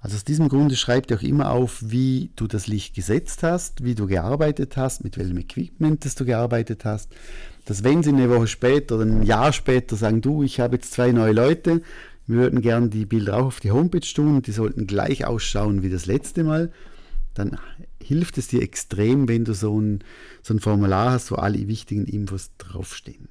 Also 0.00 0.16
aus 0.16 0.24
diesem 0.24 0.48
Grunde 0.48 0.74
schreib 0.76 1.06
dir 1.06 1.16
auch 1.16 1.22
immer 1.22 1.50
auf, 1.50 1.78
wie 1.80 2.32
du 2.34 2.48
das 2.48 2.66
Licht 2.66 2.94
gesetzt 2.94 3.44
hast, 3.44 3.84
wie 3.84 3.94
du 3.94 4.08
gearbeitet 4.08 4.76
hast, 4.76 5.04
mit 5.04 5.16
welchem 5.16 5.38
Equipment 5.38 6.04
das 6.04 6.16
du 6.16 6.24
gearbeitet 6.24 6.84
hast. 6.84 7.08
Dass 7.64 7.84
wenn 7.84 8.02
sie 8.02 8.10
eine 8.10 8.28
Woche 8.28 8.48
später 8.48 8.96
oder 8.96 9.04
ein 9.04 9.22
Jahr 9.22 9.52
später 9.52 9.96
sagen, 9.96 10.20
du, 10.20 10.42
ich 10.42 10.60
habe 10.60 10.76
jetzt 10.76 10.92
zwei 10.92 11.12
neue 11.12 11.32
Leute, 11.32 11.82
wir 12.26 12.36
würden 12.38 12.60
gerne 12.60 12.88
die 12.88 13.06
Bilder 13.06 13.36
auch 13.36 13.46
auf 13.46 13.60
die 13.60 13.70
Homepage 13.70 14.00
tun, 14.00 14.42
die 14.42 14.52
sollten 14.52 14.86
gleich 14.86 15.24
ausschauen 15.24 15.82
wie 15.82 15.90
das 15.90 16.06
letzte 16.06 16.44
Mal, 16.44 16.72
dann 17.34 17.58
hilft 18.02 18.38
es 18.38 18.48
dir 18.48 18.62
extrem, 18.62 19.28
wenn 19.28 19.44
du 19.44 19.54
so 19.54 19.80
ein, 19.80 20.04
so 20.42 20.54
ein 20.54 20.60
Formular 20.60 21.12
hast, 21.12 21.30
wo 21.30 21.36
alle 21.36 21.66
wichtigen 21.68 22.06
Infos 22.06 22.50
draufstehen. 22.58 23.28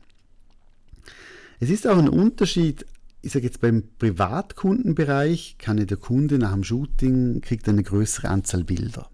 Es 1.60 1.70
ist 1.70 1.88
auch 1.88 1.98
ein 1.98 2.10
Unterschied, 2.10 2.86
ich 3.22 3.34
sage 3.34 3.46
jetzt 3.46 3.62
beim 3.62 3.84
Privatkundenbereich, 4.00 5.58
kann 5.60 5.86
der 5.86 5.98
Kunde 5.98 6.40
nach 6.40 6.54
dem 6.54 6.64
Shooting, 6.64 7.42
kriegt 7.42 7.70
eine 7.70 7.84
größere 7.84 8.30
Anzahl 8.30 8.64
Bilder. 8.64 9.10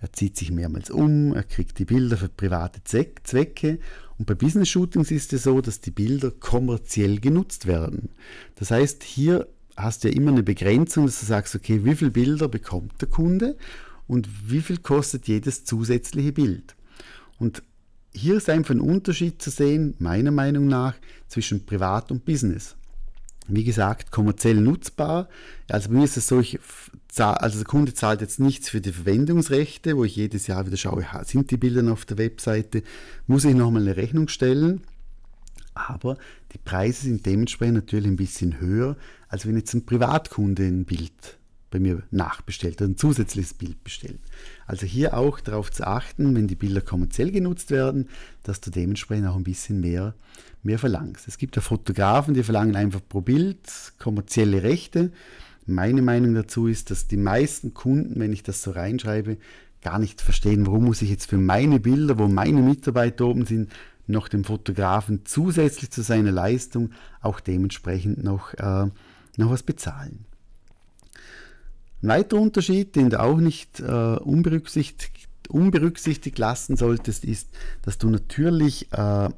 Er 0.00 0.12
zieht 0.12 0.36
sich 0.36 0.50
mehrmals 0.50 0.90
um, 0.90 1.34
er 1.34 1.44
kriegt 1.44 1.78
die 1.78 1.84
Bilder 1.84 2.16
für 2.16 2.28
private 2.28 2.80
Zwecke 2.84 3.78
und 4.18 4.26
bei 4.26 4.34
Business 4.34 4.68
Shootings 4.68 5.10
ist 5.10 5.32
es 5.32 5.44
so, 5.44 5.60
dass 5.60 5.80
die 5.80 5.92
Bilder 5.92 6.30
kommerziell 6.32 7.20
genutzt 7.20 7.66
werden. 7.66 8.10
Das 8.56 8.70
heißt, 8.70 9.04
hier 9.04 9.46
hast 9.76 10.02
du 10.02 10.08
ja 10.08 10.14
immer 10.14 10.32
eine 10.32 10.42
Begrenzung, 10.42 11.06
dass 11.06 11.20
du 11.20 11.26
sagst, 11.26 11.54
okay, 11.54 11.84
wie 11.84 11.94
viele 11.94 12.10
Bilder 12.10 12.48
bekommt 12.48 13.00
der 13.00 13.08
Kunde 13.08 13.56
und 14.08 14.28
wie 14.50 14.60
viel 14.60 14.78
kostet 14.78 15.28
jedes 15.28 15.64
zusätzliche 15.64 16.32
Bild. 16.32 16.74
Und 17.38 17.62
hier 18.12 18.36
ist 18.36 18.50
einfach 18.50 18.74
ein 18.74 18.80
Unterschied 18.80 19.40
zu 19.40 19.50
sehen, 19.50 19.94
meiner 19.98 20.32
Meinung 20.32 20.66
nach, 20.66 20.94
zwischen 21.28 21.64
Privat 21.64 22.10
und 22.10 22.24
Business. 22.24 22.74
Wie 23.46 23.64
gesagt, 23.64 24.10
kommerziell 24.10 24.56
nutzbar. 24.56 25.28
Also 25.68 25.90
bei 25.90 25.96
mir 25.96 26.04
ist 26.04 26.16
es 26.16 26.26
so, 26.26 26.40
ich, 26.40 26.58
also 27.16 27.58
der 27.58 27.66
Kunde 27.66 27.94
zahlt 27.94 28.20
jetzt 28.20 28.38
nichts 28.38 28.68
für 28.68 28.80
die 28.80 28.92
Verwendungsrechte, 28.92 29.96
wo 29.96 30.04
ich 30.04 30.16
jedes 30.16 30.46
Jahr 30.46 30.66
wieder 30.66 30.76
schaue, 30.76 31.06
sind 31.24 31.50
die 31.50 31.56
Bilder 31.56 31.90
auf 31.92 32.04
der 32.04 32.18
Webseite, 32.18 32.82
muss 33.26 33.44
ich 33.44 33.54
nochmal 33.54 33.82
eine 33.82 33.96
Rechnung 33.96 34.28
stellen. 34.28 34.82
Aber 35.74 36.16
die 36.52 36.58
Preise 36.58 37.02
sind 37.02 37.24
dementsprechend 37.24 37.74
natürlich 37.74 38.08
ein 38.08 38.16
bisschen 38.16 38.60
höher, 38.60 38.96
als 39.28 39.46
wenn 39.46 39.56
jetzt 39.56 39.74
ein 39.74 39.86
Privatkunde 39.86 40.64
ein 40.64 40.84
Bild 40.84 41.38
bei 41.70 41.78
mir 41.78 42.02
nachbestellt, 42.10 42.80
ein 42.80 42.96
zusätzliches 42.96 43.54
Bild 43.54 43.84
bestellt. 43.84 44.20
Also 44.66 44.86
hier 44.86 45.14
auch 45.14 45.38
darauf 45.40 45.70
zu 45.70 45.86
achten, 45.86 46.34
wenn 46.34 46.48
die 46.48 46.54
Bilder 46.54 46.80
kommerziell 46.80 47.30
genutzt 47.30 47.70
werden, 47.70 48.08
dass 48.42 48.60
du 48.60 48.70
dementsprechend 48.70 49.28
auch 49.28 49.36
ein 49.36 49.44
bisschen 49.44 49.80
mehr, 49.80 50.14
mehr 50.62 50.78
verlangst. 50.78 51.28
Es 51.28 51.38
gibt 51.38 51.56
ja 51.56 51.62
Fotografen, 51.62 52.34
die 52.34 52.42
verlangen 52.42 52.74
einfach 52.74 53.00
pro 53.06 53.20
Bild 53.20 53.58
kommerzielle 53.98 54.62
Rechte. 54.62 55.12
Meine 55.68 56.00
Meinung 56.00 56.34
dazu 56.34 56.66
ist, 56.66 56.90
dass 56.90 57.08
die 57.08 57.18
meisten 57.18 57.74
Kunden, 57.74 58.18
wenn 58.18 58.32
ich 58.32 58.42
das 58.42 58.62
so 58.62 58.70
reinschreibe, 58.70 59.36
gar 59.82 59.98
nicht 59.98 60.22
verstehen, 60.22 60.66
warum 60.66 60.86
muss 60.86 61.02
ich 61.02 61.10
jetzt 61.10 61.28
für 61.28 61.36
meine 61.36 61.78
Bilder, 61.78 62.18
wo 62.18 62.26
meine 62.26 62.62
Mitarbeiter 62.62 63.26
oben 63.26 63.44
sind, 63.44 63.70
noch 64.06 64.28
dem 64.28 64.44
Fotografen 64.44 65.26
zusätzlich 65.26 65.90
zu 65.90 66.00
seiner 66.00 66.32
Leistung 66.32 66.92
auch 67.20 67.38
dementsprechend 67.38 68.24
noch, 68.24 68.54
äh, 68.54 68.86
noch 69.36 69.50
was 69.50 69.62
bezahlen. 69.62 70.24
Ein 72.02 72.08
weiterer 72.08 72.40
Unterschied, 72.40 72.96
den 72.96 73.10
du 73.10 73.20
auch 73.20 73.36
nicht 73.36 73.80
äh, 73.80 73.84
unberücksichtigt, 73.84 75.28
unberücksichtigt 75.50 76.38
lassen 76.38 76.76
solltest, 76.78 77.26
ist, 77.26 77.50
dass 77.82 77.98
du 77.98 78.08
natürlich 78.08 78.90
äh, 78.92 79.28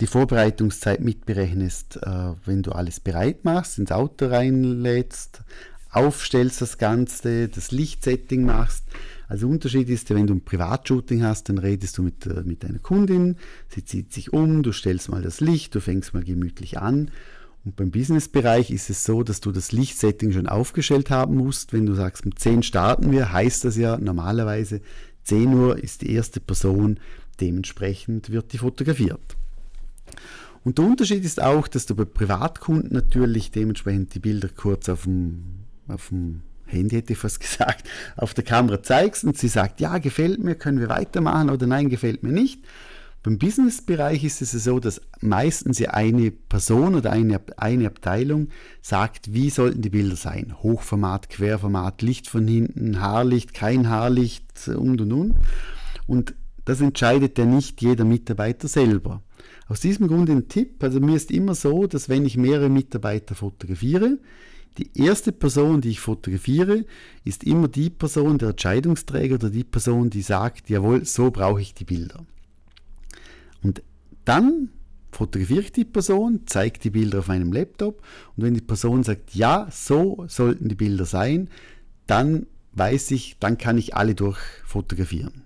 die 0.00 0.06
Vorbereitungszeit 0.06 1.00
mitberechnest, 1.00 1.98
äh, 2.02 2.32
wenn 2.44 2.62
du 2.62 2.72
alles 2.72 3.00
bereit 3.00 3.44
machst, 3.44 3.78
ins 3.78 3.92
Auto 3.92 4.26
reinlädst, 4.26 5.42
aufstellst 5.90 6.60
das 6.60 6.78
Ganze, 6.78 7.48
das 7.48 7.70
Lichtsetting 7.70 8.44
machst. 8.44 8.84
Also 9.28 9.48
Unterschied 9.48 9.88
ist, 9.88 10.10
wenn 10.10 10.26
du 10.26 10.34
ein 10.34 10.44
Privatshooting 10.44 11.22
hast, 11.22 11.48
dann 11.48 11.58
redest 11.58 11.96
du 11.98 12.02
mit, 12.02 12.26
äh, 12.26 12.42
mit 12.44 12.64
deiner 12.64 12.80
Kundin, 12.80 13.36
sie 13.68 13.84
zieht 13.84 14.12
sich 14.12 14.32
um, 14.32 14.62
du 14.62 14.72
stellst 14.72 15.08
mal 15.08 15.22
das 15.22 15.40
Licht, 15.40 15.74
du 15.74 15.80
fängst 15.80 16.12
mal 16.12 16.24
gemütlich 16.24 16.78
an 16.78 17.10
und 17.64 17.76
beim 17.76 17.90
Business-Bereich 17.90 18.70
ist 18.70 18.90
es 18.90 19.04
so, 19.04 19.22
dass 19.22 19.40
du 19.40 19.50
das 19.50 19.72
Lichtsetting 19.72 20.32
schon 20.32 20.46
aufgestellt 20.46 21.10
haben 21.10 21.36
musst. 21.36 21.72
Wenn 21.72 21.86
du 21.86 21.94
sagst, 21.94 22.26
um 22.26 22.36
10 22.36 22.62
starten 22.62 23.10
wir, 23.10 23.32
heißt 23.32 23.64
das 23.64 23.76
ja 23.76 23.96
normalerweise 23.96 24.82
10 25.24 25.54
Uhr 25.54 25.78
ist 25.78 26.02
die 26.02 26.12
erste 26.12 26.40
Person, 26.40 27.00
dementsprechend 27.40 28.30
wird 28.30 28.52
die 28.52 28.58
fotografiert. 28.58 29.36
Und 30.64 30.78
der 30.78 30.86
Unterschied 30.86 31.24
ist 31.24 31.42
auch, 31.42 31.68
dass 31.68 31.86
du 31.86 31.94
bei 31.94 32.04
Privatkunden 32.04 32.92
natürlich 32.92 33.50
dementsprechend 33.50 34.14
die 34.14 34.20
Bilder 34.20 34.48
kurz 34.48 34.88
auf 34.88 35.02
dem, 35.04 35.44
auf 35.88 36.08
dem 36.08 36.40
Handy 36.66 36.96
hätte 36.96 37.12
ich 37.12 37.18
fast 37.18 37.40
gesagt, 37.40 37.88
auf 38.16 38.34
der 38.34 38.44
Kamera 38.44 38.82
zeigst 38.82 39.24
und 39.24 39.36
sie 39.36 39.48
sagt, 39.48 39.80
ja, 39.80 39.98
gefällt 39.98 40.42
mir, 40.42 40.54
können 40.54 40.80
wir 40.80 40.88
weitermachen 40.88 41.50
oder 41.50 41.66
nein, 41.66 41.88
gefällt 41.88 42.22
mir 42.22 42.32
nicht. 42.32 42.64
Beim 43.22 43.38
Business-Bereich 43.38 44.22
ist 44.22 44.42
es 44.42 44.52
so, 44.52 44.78
dass 44.80 45.00
meistens 45.20 45.82
eine 45.82 46.30
Person 46.30 46.94
oder 46.94 47.10
eine, 47.10 47.40
eine 47.56 47.86
Abteilung 47.86 48.48
sagt, 48.82 49.32
wie 49.32 49.48
sollten 49.48 49.80
die 49.80 49.88
Bilder 49.88 50.16
sein. 50.16 50.54
Hochformat, 50.62 51.30
Querformat, 51.30 52.02
Licht 52.02 52.28
von 52.28 52.46
hinten, 52.46 53.00
Haarlicht, 53.00 53.54
kein 53.54 53.88
Haarlicht 53.88 54.68
und 54.68 55.00
und 55.00 55.12
und. 55.12 55.34
Und 56.06 56.34
das 56.66 56.82
entscheidet 56.82 57.38
ja 57.38 57.46
nicht 57.46 57.80
jeder 57.80 58.04
Mitarbeiter 58.04 58.68
selber. 58.68 59.22
Aus 59.68 59.80
diesem 59.80 60.08
Grund 60.08 60.28
ein 60.28 60.48
Tipp, 60.48 60.82
also 60.82 61.00
mir 61.00 61.16
ist 61.16 61.30
immer 61.30 61.54
so, 61.54 61.86
dass 61.86 62.08
wenn 62.08 62.26
ich 62.26 62.36
mehrere 62.36 62.68
Mitarbeiter 62.68 63.34
fotografiere, 63.34 64.18
die 64.78 64.90
erste 64.94 65.32
Person, 65.32 65.80
die 65.80 65.90
ich 65.90 66.00
fotografiere, 66.00 66.84
ist 67.24 67.44
immer 67.44 67.68
die 67.68 67.90
Person, 67.90 68.38
der 68.38 68.50
Entscheidungsträger 68.50 69.36
oder 69.36 69.50
die 69.50 69.64
Person, 69.64 70.10
die 70.10 70.22
sagt, 70.22 70.68
jawohl, 70.68 71.04
so 71.04 71.30
brauche 71.30 71.60
ich 71.60 71.74
die 71.74 71.84
Bilder. 71.84 72.26
Und 73.62 73.82
dann 74.24 74.70
fotografiere 75.12 75.60
ich 75.60 75.72
die 75.72 75.84
Person, 75.84 76.40
zeige 76.46 76.80
die 76.80 76.90
Bilder 76.90 77.20
auf 77.20 77.28
meinem 77.28 77.52
Laptop 77.52 78.02
und 78.36 78.44
wenn 78.44 78.54
die 78.54 78.60
Person 78.60 79.04
sagt, 79.04 79.34
ja, 79.34 79.68
so 79.70 80.24
sollten 80.28 80.68
die 80.68 80.74
Bilder 80.74 81.04
sein, 81.04 81.48
dann 82.06 82.46
weiß 82.72 83.12
ich, 83.12 83.36
dann 83.38 83.56
kann 83.56 83.78
ich 83.78 83.94
alle 83.94 84.16
durchfotografieren. 84.16 85.43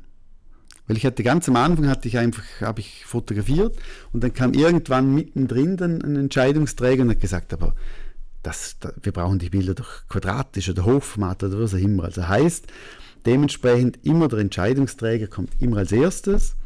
Weil 0.88 0.96
ich 0.96 1.06
hatte 1.06 1.22
ganz 1.22 1.48
am 1.48 1.56
Anfang 1.56 1.86
hatte 1.88 2.08
ich 2.08 2.18
einfach, 2.18 2.42
habe 2.60 2.80
ich 2.80 3.04
fotografiert 3.04 3.76
und 4.12 4.24
dann 4.24 4.32
kam 4.32 4.54
irgendwann 4.54 5.14
mittendrin 5.14 5.76
dann 5.76 6.02
ein 6.02 6.16
Entscheidungsträger 6.16 7.02
und 7.02 7.10
hat 7.10 7.20
gesagt, 7.20 7.52
aber 7.52 7.74
das, 8.42 8.76
das, 8.80 8.94
wir 9.02 9.12
brauchen 9.12 9.38
die 9.38 9.50
Bilder 9.50 9.74
doch 9.74 10.08
quadratisch 10.08 10.68
oder 10.70 10.84
Hochformat 10.84 11.44
oder 11.44 11.60
was 11.60 11.74
auch 11.74 11.78
immer. 11.78 12.04
Also 12.04 12.26
heißt, 12.26 12.66
dementsprechend 13.26 14.04
immer 14.04 14.28
der 14.28 14.40
Entscheidungsträger 14.40 15.28
kommt 15.28 15.50
immer 15.60 15.78
als 15.78 15.92
erstes 15.92 16.56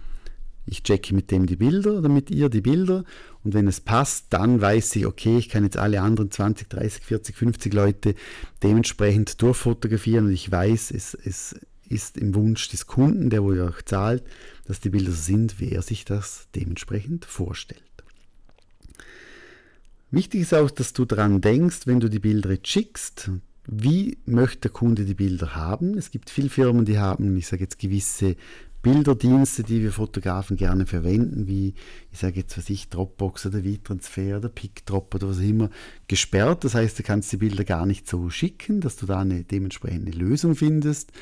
ich 0.67 0.83
checke 0.83 1.15
mit 1.15 1.31
dem 1.31 1.47
die 1.47 1.57
Bilder 1.57 1.99
oder 1.99 2.09
mit 2.09 2.31
ihr 2.31 2.49
die 2.49 2.61
Bilder 2.61 3.05
und 3.43 3.55
wenn 3.55 3.67
es 3.67 3.81
passt, 3.81 4.27
dann 4.31 4.61
weiß 4.61 4.97
ich, 4.97 5.07
okay, 5.07 5.39
ich 5.39 5.49
kann 5.49 5.65
jetzt 5.65 5.77
alle 5.77 6.01
anderen 6.01 6.31
20, 6.31 6.69
30, 6.69 7.05
40, 7.05 7.37
50 7.37 7.75
Leute 7.75 8.15
dementsprechend 8.63 9.43
durchfotografieren 9.43 10.27
und 10.27 10.33
ich 10.33 10.51
weiß, 10.51 10.93
es, 10.93 11.15
es 11.15 11.57
ist 11.93 12.17
im 12.17 12.35
Wunsch 12.35 12.69
des 12.69 12.87
Kunden, 12.87 13.31
der 13.31 13.43
wohl 13.43 13.61
auch 13.61 13.83
zahlt, 13.83 14.25
dass 14.65 14.81
die 14.81 14.91
Bilder 14.91 15.13
so 15.13 15.23
sind, 15.23 15.61
wie 15.61 15.71
er 15.71 15.83
sich 15.83 16.05
das 16.05 16.49
dementsprechend 16.55 17.25
vorstellt. 17.25 17.83
Wichtig 20.11 20.43
ist 20.43 20.55
auch, 20.55 20.71
dass 20.71 20.93
du 20.93 21.05
daran 21.05 21.41
denkst, 21.41 21.87
wenn 21.87 22.01
du 22.01 22.09
die 22.09 22.19
Bilder 22.19 22.55
schickst, 22.63 23.31
wie 23.67 24.19
möchte 24.27 24.63
der 24.63 24.71
Kunde 24.73 25.05
die 25.05 25.15
Bilder 25.15 25.55
haben? 25.55 25.97
Es 25.97 26.11
gibt 26.11 26.31
viele 26.31 26.51
Firmen, 26.51 26.85
die 26.85 26.99
haben, 26.99 27.37
ich 27.37 27.47
sage 27.47 27.63
jetzt, 27.63 27.79
gewisse 27.79 28.37
Bilderdienste, 28.83 29.63
die 29.63 29.81
wir 29.81 29.93
Fotografen 29.93 30.57
gerne 30.57 30.87
verwenden, 30.87 31.47
wie 31.47 31.75
ich 32.11 32.19
sage 32.19 32.41
jetzt 32.41 32.59
was 32.59 32.69
ich, 32.69 32.89
Dropbox 32.89 33.47
oder 33.47 33.65
WeTransfer 33.65 34.39
oder 34.39 34.49
PickDrop 34.49 35.15
oder 35.15 35.29
was 35.29 35.39
auch 35.39 35.43
immer, 35.43 35.71
gesperrt. 36.09 36.65
Das 36.65 36.75
heißt, 36.75 36.99
du 36.99 37.05
kannst 37.05 37.31
die 37.33 37.37
Bilder 37.37 37.65
gar 37.65 37.87
nicht 37.87 38.09
so 38.09 38.29
schicken, 38.29 38.81
dass 38.81 38.97
du 38.97 39.07
da 39.07 39.21
eine 39.21 39.45
dementsprechende 39.45 40.11
Lösung 40.11 40.57
findest. 40.57 41.13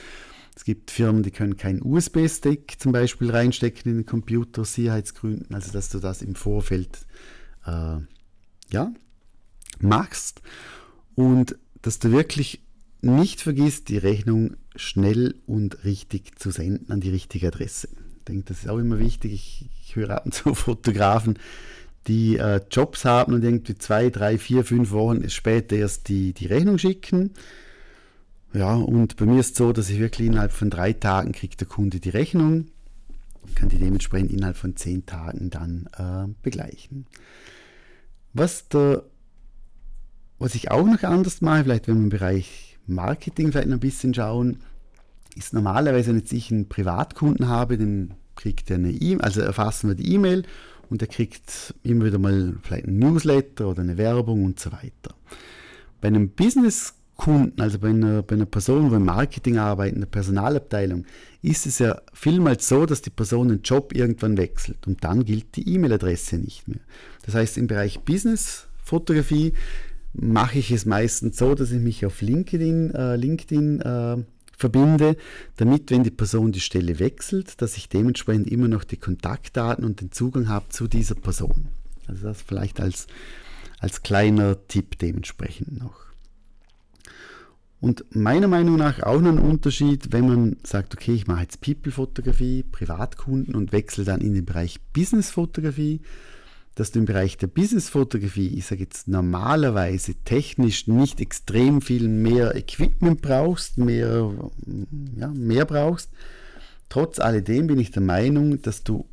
Es 0.54 0.64
gibt 0.64 0.90
Firmen, 0.90 1.22
die 1.22 1.30
können 1.30 1.56
keinen 1.56 1.82
USB-Stick 1.82 2.74
zum 2.78 2.92
Beispiel 2.92 3.30
reinstecken 3.30 3.92
in 3.92 3.98
den 3.98 4.06
Computer 4.06 4.64
Sicherheitsgründen, 4.64 5.54
also 5.54 5.72
dass 5.72 5.88
du 5.88 5.98
das 5.98 6.22
im 6.22 6.34
Vorfeld 6.34 7.06
äh, 7.66 7.98
ja, 8.70 8.92
machst 9.80 10.42
und 11.14 11.56
dass 11.82 11.98
du 11.98 12.12
wirklich 12.12 12.62
nicht 13.00 13.40
vergisst, 13.40 13.88
die 13.88 13.98
Rechnung 13.98 14.56
schnell 14.76 15.34
und 15.46 15.84
richtig 15.84 16.38
zu 16.38 16.50
senden 16.50 16.90
an 16.90 17.00
die 17.00 17.10
richtige 17.10 17.48
Adresse. 17.48 17.88
Ich 18.18 18.24
denke, 18.24 18.44
das 18.46 18.58
ist 18.60 18.68
auch 18.68 18.78
immer 18.78 18.98
wichtig. 18.98 19.32
Ich, 19.32 19.70
ich 19.82 19.96
höre 19.96 20.10
ab 20.10 20.26
und 20.26 20.34
zu 20.34 20.54
Fotografen, 20.54 21.38
die 22.06 22.36
äh, 22.36 22.60
Jobs 22.70 23.04
haben 23.04 23.34
und 23.34 23.44
irgendwie 23.44 23.76
zwei, 23.76 24.10
drei, 24.10 24.38
vier, 24.38 24.64
fünf 24.64 24.90
Wochen 24.90 25.28
später 25.30 25.76
erst 25.76 26.08
die, 26.08 26.32
die 26.32 26.46
Rechnung 26.46 26.78
schicken. 26.78 27.32
Ja, 28.52 28.74
und 28.74 29.16
bei 29.16 29.26
mir 29.26 29.40
ist 29.40 29.52
es 29.52 29.58
so, 29.58 29.72
dass 29.72 29.90
ich 29.90 30.00
wirklich 30.00 30.26
innerhalb 30.26 30.52
von 30.52 30.70
drei 30.70 30.92
Tagen 30.92 31.32
kriegt 31.32 31.60
der 31.60 31.68
Kunde 31.68 32.00
die 32.00 32.08
Rechnung, 32.08 32.66
kann 33.54 33.68
die 33.68 33.78
dementsprechend 33.78 34.32
innerhalb 34.32 34.56
von 34.56 34.76
zehn 34.76 35.06
Tagen 35.06 35.50
dann 35.50 35.88
äh, 35.96 36.32
begleichen. 36.42 37.06
Was, 38.32 38.68
der, 38.68 39.04
was 40.38 40.54
ich 40.54 40.70
auch 40.70 40.84
noch 40.84 41.02
anders 41.02 41.40
mache, 41.40 41.64
vielleicht 41.64 41.86
wenn 41.86 41.96
wir 41.96 42.02
im 42.04 42.08
Bereich 42.08 42.78
Marketing 42.86 43.52
vielleicht 43.52 43.68
noch 43.68 43.76
ein 43.76 43.80
bisschen 43.80 44.14
schauen, 44.14 44.58
ist 45.36 45.54
normalerweise, 45.54 46.12
wenn 46.12 46.22
ich 46.28 46.50
einen 46.50 46.68
Privatkunden 46.68 47.46
habe, 47.46 47.78
dann 47.78 48.14
kriegt 48.34 48.70
er 48.70 48.76
eine 48.76 48.90
E-Mail, 48.90 49.20
also 49.20 49.40
erfassen 49.42 49.88
wir 49.88 49.94
die 49.94 50.12
E-Mail 50.14 50.44
und 50.88 51.02
er 51.02 51.08
kriegt 51.08 51.74
immer 51.84 52.06
wieder 52.06 52.18
mal 52.18 52.56
vielleicht 52.62 52.88
ein 52.88 52.98
Newsletter 52.98 53.68
oder 53.68 53.82
eine 53.82 53.96
Werbung 53.96 54.44
und 54.44 54.58
so 54.58 54.72
weiter. 54.72 55.14
Bei 56.00 56.08
einem 56.08 56.30
Business-Kunden, 57.20 57.60
also 57.60 57.78
bei 57.78 57.88
einer, 57.88 58.22
bei 58.22 58.34
einer 58.34 58.46
Person, 58.46 58.90
wo 58.90 58.96
im 58.96 59.04
Marketing 59.04 59.58
arbeitet, 59.58 59.94
in 59.94 60.00
der 60.00 60.08
Personalabteilung, 60.08 61.04
ist 61.42 61.66
es 61.66 61.78
ja 61.78 62.00
vielmals 62.12 62.68
so, 62.68 62.86
dass 62.86 63.02
die 63.02 63.10
Person 63.10 63.48
den 63.48 63.62
Job 63.62 63.94
irgendwann 63.94 64.36
wechselt 64.36 64.86
und 64.86 65.04
dann 65.04 65.24
gilt 65.24 65.56
die 65.56 65.68
E-Mail-Adresse 65.74 66.36
nicht 66.36 66.68
mehr. 66.68 66.80
Das 67.24 67.34
heißt, 67.34 67.58
im 67.58 67.66
Bereich 67.66 68.00
Business-Fotografie 68.00 69.52
mache 70.12 70.58
ich 70.58 70.70
es 70.70 70.86
meistens 70.86 71.36
so, 71.36 71.54
dass 71.54 71.70
ich 71.70 71.80
mich 71.80 72.04
auf 72.04 72.20
LinkedIn, 72.20 72.94
äh, 72.94 73.16
LinkedIn 73.16 73.80
äh, 73.80 74.16
verbinde, 74.56 75.16
damit, 75.56 75.90
wenn 75.90 76.02
die 76.02 76.10
Person 76.10 76.52
die 76.52 76.60
Stelle 76.60 76.98
wechselt, 76.98 77.62
dass 77.62 77.76
ich 77.76 77.88
dementsprechend 77.88 78.48
immer 78.48 78.68
noch 78.68 78.84
die 78.84 78.98
Kontaktdaten 78.98 79.84
und 79.84 80.00
den 80.00 80.12
Zugang 80.12 80.48
habe 80.48 80.68
zu 80.68 80.88
dieser 80.88 81.14
Person. 81.14 81.68
Also 82.08 82.24
das 82.24 82.42
vielleicht 82.42 82.80
als, 82.80 83.06
als 83.78 84.02
kleiner 84.02 84.66
Tipp 84.66 84.98
dementsprechend 84.98 85.78
noch. 85.78 86.09
Und 87.80 88.04
meiner 88.14 88.48
Meinung 88.48 88.76
nach 88.76 89.02
auch 89.02 89.20
noch 89.20 89.30
ein 89.30 89.38
Unterschied, 89.38 90.12
wenn 90.12 90.28
man 90.28 90.56
sagt, 90.62 90.94
okay, 90.94 91.14
ich 91.14 91.26
mache 91.26 91.42
jetzt 91.42 91.60
People-Fotografie, 91.62 92.62
Privatkunden 92.62 93.54
und 93.54 93.72
wechsle 93.72 94.04
dann 94.04 94.20
in 94.20 94.34
den 94.34 94.44
Bereich 94.44 94.80
Business-Fotografie 94.92 96.02
dass 96.74 96.92
du 96.92 97.00
im 97.00 97.04
Bereich 97.04 97.36
der 97.36 97.48
Businessfotografie, 97.48 98.56
ich 98.56 98.66
sage 98.66 98.82
jetzt 98.82 99.08
normalerweise 99.08 100.14
technisch 100.24 100.86
nicht 100.86 101.20
extrem 101.20 101.82
viel 101.82 102.08
mehr 102.08 102.54
Equipment 102.54 103.20
brauchst, 103.20 103.76
mehr, 103.76 104.32
ja, 105.16 105.28
mehr 105.28 105.64
brauchst. 105.66 106.10
Trotz 106.88 107.18
alledem 107.18 107.66
bin 107.66 107.78
ich 107.78 107.90
der 107.90 108.02
Meinung, 108.02 108.62
dass 108.62 108.82
du 108.82 109.06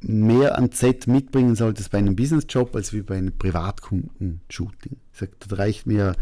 mehr 0.00 0.58
an 0.58 0.70
Z 0.70 1.06
mitbringen 1.06 1.56
solltest 1.56 1.90
bei 1.90 1.98
einem 1.98 2.14
Businessjob 2.14 2.76
als 2.76 2.92
wie 2.92 3.02
bei 3.02 3.16
einem 3.16 3.36
Privatkunden-Shooting. 3.36 4.96
Ich 5.12 5.18
sage, 5.18 5.32
da 5.48 5.56
reicht 5.56 5.86
mir 5.86 6.14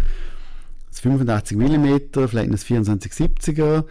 das 0.92 1.00
85 1.00 1.56
mm, 1.56 2.28
vielleicht 2.28 2.52
das 2.52 2.66
2470er, 2.66 3.84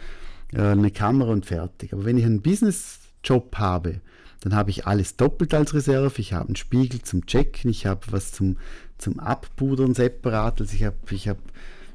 äh, 0.53 0.61
eine 0.61 0.91
Kamera 0.91 1.31
und 1.31 1.45
fertig. 1.45 1.93
Aber 1.93 2.05
wenn 2.05 2.17
ich 2.17 2.25
einen 2.25 2.41
Businessjob 2.41 3.57
habe, 3.57 4.01
dann 4.41 4.55
habe 4.55 4.69
ich 4.69 4.87
alles 4.87 5.17
doppelt 5.17 5.53
als 5.53 5.73
Reserve. 5.73 6.13
Ich 6.19 6.33
habe 6.33 6.47
einen 6.47 6.55
Spiegel 6.55 7.01
zum 7.01 7.25
Checken, 7.25 7.69
ich 7.71 7.85
habe 7.85 8.01
was 8.11 8.31
zum, 8.31 8.57
zum 8.97 9.19
Abpudern 9.19 9.93
separat. 9.93 10.61
Also 10.61 10.75
ich 10.75 10.83
habe 10.83 10.97
ich 11.09 11.27
hab 11.27 11.37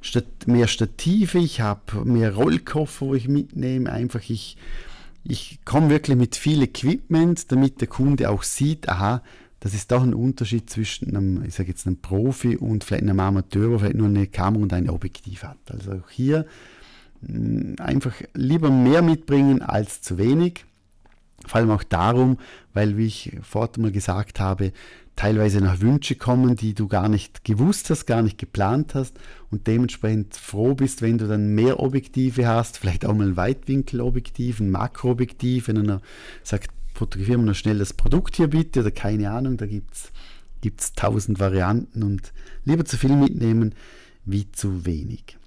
Stat 0.00 0.46
mehr 0.46 0.68
Stative, 0.68 1.38
ich 1.38 1.60
habe 1.60 2.04
mehr 2.04 2.34
Rollkoffer, 2.34 3.06
wo 3.06 3.14
ich 3.14 3.28
mitnehme. 3.28 3.90
Einfach 3.90 4.20
ich, 4.28 4.56
ich 5.24 5.60
komme 5.64 5.90
wirklich 5.90 6.16
mit 6.16 6.36
viel 6.36 6.62
Equipment, 6.62 7.50
damit 7.50 7.80
der 7.80 7.88
Kunde 7.88 8.30
auch 8.30 8.42
sieht, 8.44 8.88
aha, 8.88 9.22
das 9.66 9.74
ist 9.74 9.90
doch 9.90 10.04
ein 10.04 10.14
Unterschied 10.14 10.70
zwischen 10.70 11.08
einem, 11.08 11.42
ich 11.42 11.56
sage 11.56 11.70
jetzt 11.70 11.88
einem 11.88 11.96
Profi 11.96 12.56
und 12.56 12.84
vielleicht 12.84 13.02
einem 13.02 13.18
Amateur, 13.18 13.70
der 13.70 13.78
vielleicht 13.80 13.96
nur 13.96 14.06
eine 14.06 14.28
Kamera 14.28 14.62
und 14.62 14.72
ein 14.72 14.88
Objektiv 14.88 15.42
hat. 15.42 15.58
Also 15.68 15.90
auch 15.94 16.08
hier 16.08 16.46
mh, 17.22 17.82
einfach 17.82 18.14
lieber 18.34 18.70
mehr 18.70 19.02
mitbringen 19.02 19.62
als 19.62 20.02
zu 20.02 20.18
wenig. 20.18 20.64
Vor 21.44 21.56
allem 21.56 21.72
auch 21.72 21.82
darum, 21.82 22.38
weil, 22.74 22.96
wie 22.96 23.06
ich 23.06 23.38
vorhin 23.42 23.82
mal 23.82 23.90
gesagt 23.90 24.38
habe, 24.38 24.72
teilweise 25.16 25.60
nach 25.60 25.80
Wünsche 25.80 26.14
kommen, 26.14 26.54
die 26.54 26.74
du 26.74 26.86
gar 26.86 27.08
nicht 27.08 27.42
gewusst 27.42 27.90
hast, 27.90 28.06
gar 28.06 28.22
nicht 28.22 28.38
geplant 28.38 28.94
hast 28.94 29.18
und 29.50 29.66
dementsprechend 29.66 30.36
froh 30.36 30.74
bist, 30.74 31.02
wenn 31.02 31.18
du 31.18 31.26
dann 31.26 31.56
mehr 31.56 31.80
Objektive 31.80 32.46
hast, 32.46 32.78
vielleicht 32.78 33.04
auch 33.04 33.14
mal 33.14 33.26
ein 33.26 33.36
Weitwinkelobjektiv, 33.36 34.60
ein 34.60 34.70
Makroobjektiv, 34.70 35.66
wenn 35.66 35.78
einer 35.78 36.02
sagt, 36.44 36.70
fotografieren 36.96 37.42
wir 37.42 37.46
noch 37.46 37.54
schnell 37.54 37.78
das 37.78 37.92
Produkt 37.92 38.36
hier 38.36 38.48
bitte 38.48 38.80
oder 38.80 38.90
keine 38.90 39.30
Ahnung, 39.30 39.56
da 39.56 39.66
gibt 39.66 39.94
es 39.94 40.92
tausend 40.94 41.38
Varianten 41.38 42.02
und 42.02 42.32
lieber 42.64 42.84
zu 42.84 42.96
viel 42.96 43.16
mitnehmen 43.16 43.74
wie 44.24 44.50
zu 44.50 44.84
wenig. 44.84 45.38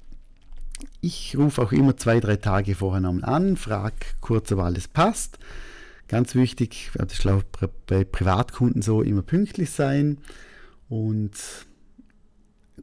Ich 1.02 1.36
rufe 1.38 1.62
auch 1.62 1.72
immer 1.72 1.98
zwei, 1.98 2.20
drei 2.20 2.38
Tage 2.38 2.76
vorher 2.76 3.02
nochmal 3.02 3.26
an, 3.26 3.58
frage 3.58 3.98
kurz, 4.22 4.52
ob 4.52 4.60
alles 4.60 4.88
passt 4.88 5.40
Ganz 6.10 6.34
wichtig, 6.34 6.90
das 6.96 7.14
ist 7.14 7.22
glaube 7.22 7.46
bei 7.86 8.04
Privatkunden 8.04 8.82
so, 8.82 9.04
immer 9.04 9.22
pünktlich 9.22 9.70
sein. 9.70 10.18
Und 10.90 11.34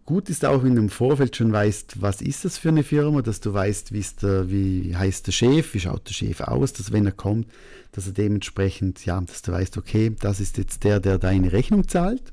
gut 0.06 0.30
ist 0.30 0.44
auch, 0.44 0.62
wenn 0.62 0.76
du 0.76 0.82
im 0.82 0.88
Vorfeld 0.88 1.36
schon 1.36 1.52
weißt, 1.52 2.00
was 2.00 2.22
ist 2.22 2.44
das 2.44 2.56
für 2.56 2.70
eine 2.70 2.84
Firma, 2.84 3.22
dass 3.22 3.40
du 3.40 3.52
weißt, 3.52 3.90
der, 4.22 4.50
wie 4.50 4.94
heißt 4.96 5.26
der 5.26 5.32
Chef, 5.32 5.74
wie 5.74 5.80
schaut 5.80 6.08
der 6.08 6.14
Chef 6.14 6.40
aus, 6.40 6.72
dass 6.72 6.92
wenn 6.92 7.04
er 7.04 7.12
kommt, 7.12 7.48
dass 7.92 8.06
er 8.06 8.12
dementsprechend, 8.12 9.04
ja, 9.04 9.20
dass 9.20 9.42
du 9.42 9.52
weißt, 9.52 9.76
okay, 9.76 10.14
das 10.18 10.40
ist 10.40 10.56
jetzt 10.58 10.84
der, 10.84 11.00
der 11.00 11.18
deine 11.18 11.52
Rechnung 11.52 11.88
zahlt. 11.88 12.32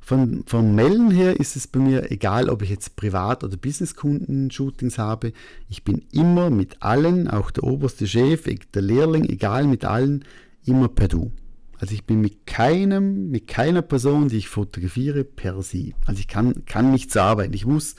Von, 0.00 0.42
vom 0.46 0.74
Melden 0.74 1.12
her 1.12 1.38
ist 1.38 1.54
es 1.54 1.68
bei 1.68 1.78
mir 1.78 2.10
egal, 2.10 2.48
ob 2.48 2.62
ich 2.62 2.70
jetzt 2.70 2.96
Privat- 2.96 3.44
oder 3.44 3.56
Businesskunden-Shootings 3.56 4.98
habe. 4.98 5.32
Ich 5.68 5.84
bin 5.84 6.02
immer 6.10 6.50
mit 6.50 6.82
allen, 6.82 7.28
auch 7.28 7.52
der 7.52 7.62
oberste 7.64 8.08
Chef, 8.08 8.48
der 8.74 8.82
Lehrling, 8.82 9.24
egal 9.24 9.64
mit 9.64 9.84
allen, 9.84 10.24
immer 10.64 10.88
per 10.88 11.06
Du. 11.06 11.30
Also 11.80 11.94
ich 11.94 12.04
bin 12.04 12.20
mit 12.20 12.46
keinem, 12.46 13.30
mit 13.30 13.46
keiner 13.46 13.80
Person, 13.80 14.28
die 14.28 14.36
ich 14.36 14.48
fotografiere, 14.48 15.24
per 15.24 15.62
Sie. 15.62 15.94
Also 16.04 16.20
ich 16.20 16.28
kann, 16.28 16.66
kann 16.66 16.90
nicht 16.90 17.10
so 17.10 17.20
arbeiten. 17.20 17.54
Ich 17.54 17.64
muss, 17.64 17.96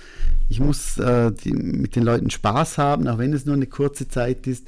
ich 0.49 0.59
muss 0.59 0.99
äh, 0.99 1.31
die, 1.31 1.51
mit 1.51 1.95
den 1.95 2.03
Leuten 2.03 2.29
Spaß 2.29 2.77
haben, 2.77 3.07
auch 3.07 3.17
wenn 3.17 3.33
es 3.33 3.45
nur 3.45 3.55
eine 3.55 3.65
kurze 3.65 4.07
Zeit 4.07 4.45
ist. 4.45 4.67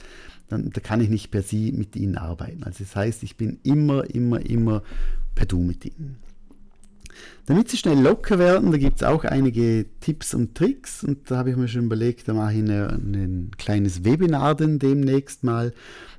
Dann 0.49 0.71
da 0.71 0.81
kann 0.81 0.99
ich 0.99 1.09
nicht 1.09 1.29
per 1.29 1.43
Sie 1.43 1.71
mit 1.71 1.95
ihnen 1.95 2.17
arbeiten. 2.17 2.63
Also 2.63 2.83
das 2.83 2.95
heißt, 2.95 3.21
ich 3.21 3.37
bin 3.37 3.59
immer, 3.61 4.09
immer, 4.09 4.43
immer 4.43 4.81
per 5.35 5.45
Du 5.45 5.59
mit 5.59 5.85
ihnen. 5.85 6.17
Damit 7.45 7.69
sie 7.69 7.77
schnell 7.77 7.99
locker 7.99 8.39
werden, 8.39 8.71
da 8.71 8.77
gibt 8.77 8.97
es 8.97 9.03
auch 9.03 9.23
einige 9.25 9.85
Tipps 9.99 10.33
und 10.33 10.55
Tricks 10.55 11.03
und 11.03 11.29
da 11.29 11.37
habe 11.37 11.51
ich 11.51 11.57
mir 11.57 11.67
schon 11.67 11.85
überlegt, 11.85 12.27
da 12.27 12.33
mache 12.33 12.53
ich 12.53 12.59
ein 12.59 13.51
kleines 13.57 14.05
Webinar 14.05 14.55
denn 14.55 14.79
demnächst 14.79 15.43
mal, 15.43 15.73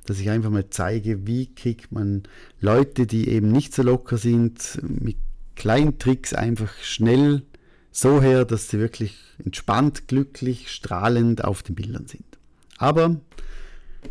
dass 0.05 0.19
ich 0.19 0.29
einfach 0.29 0.51
mal 0.51 0.69
zeige, 0.69 1.25
wie 1.25 1.53
kriegt 1.53 1.91
man 1.91 2.23
Leute, 2.59 3.07
die 3.07 3.27
eben 3.29 3.51
nicht 3.51 3.73
so 3.73 3.81
locker 3.81 4.17
sind, 4.17 4.79
mit 4.83 5.17
kleinen 5.55 5.97
Tricks 5.97 6.33
einfach 6.33 6.71
schnell 6.81 7.41
so 7.91 8.21
her, 8.21 8.45
dass 8.45 8.69
sie 8.69 8.79
wirklich 8.79 9.17
entspannt, 9.43 10.07
glücklich, 10.07 10.69
strahlend 10.69 11.43
auf 11.43 11.63
den 11.63 11.75
Bildern 11.75 12.07
sind. 12.07 12.25
Aber 12.77 13.15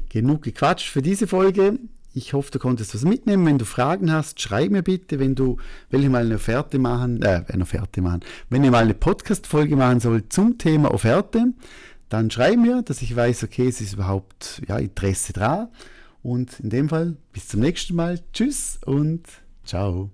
genug 0.09 0.43
gequatscht 0.43 0.89
für 0.89 1.03
diese 1.03 1.27
Folge. 1.27 1.79
Ich 2.17 2.33
hoffe, 2.33 2.53
du 2.53 2.61
konntest 2.61 2.95
was 2.95 3.03
mitnehmen. 3.03 3.45
Wenn 3.45 3.59
du 3.59 3.65
Fragen 3.65 4.13
hast, 4.13 4.41
schreib 4.41 4.71
mir 4.71 4.83
bitte. 4.83 5.19
Wenn 5.19 5.35
du, 5.35 5.57
will 5.91 6.05
ich 6.05 6.09
mal 6.09 6.25
eine 6.25 6.37
Offerte 6.37 6.79
machen, 6.79 7.21
äh, 7.23 7.43
eine 7.49 7.65
Offerte 7.65 8.01
machen. 8.03 8.21
Wenn 8.49 8.63
ich 8.63 8.71
mal 8.71 8.85
eine 8.85 8.95
Podcast-Folge 8.95 9.75
machen 9.75 9.99
soll 9.99 10.29
zum 10.29 10.57
Thema 10.57 10.95
Offerte, 10.95 11.53
dann 12.09 12.31
schreib 12.31 12.59
mir, 12.59 12.83
dass 12.83 13.03
ich 13.03 13.17
weiß, 13.17 13.43
okay, 13.43 13.67
es 13.67 13.81
ist 13.81 13.95
überhaupt 13.95 14.63
ja, 14.69 14.79
Interesse 14.79 15.33
da. 15.33 15.71
Und 16.23 16.61
in 16.61 16.71
dem 16.71 16.89
Fall, 16.89 17.17
bis 17.33 17.49
zum 17.49 17.61
nächsten 17.61 17.97
Mal. 17.97 18.21
Tschüss 18.33 18.79
und 18.87 19.25
ciao. 19.65 20.11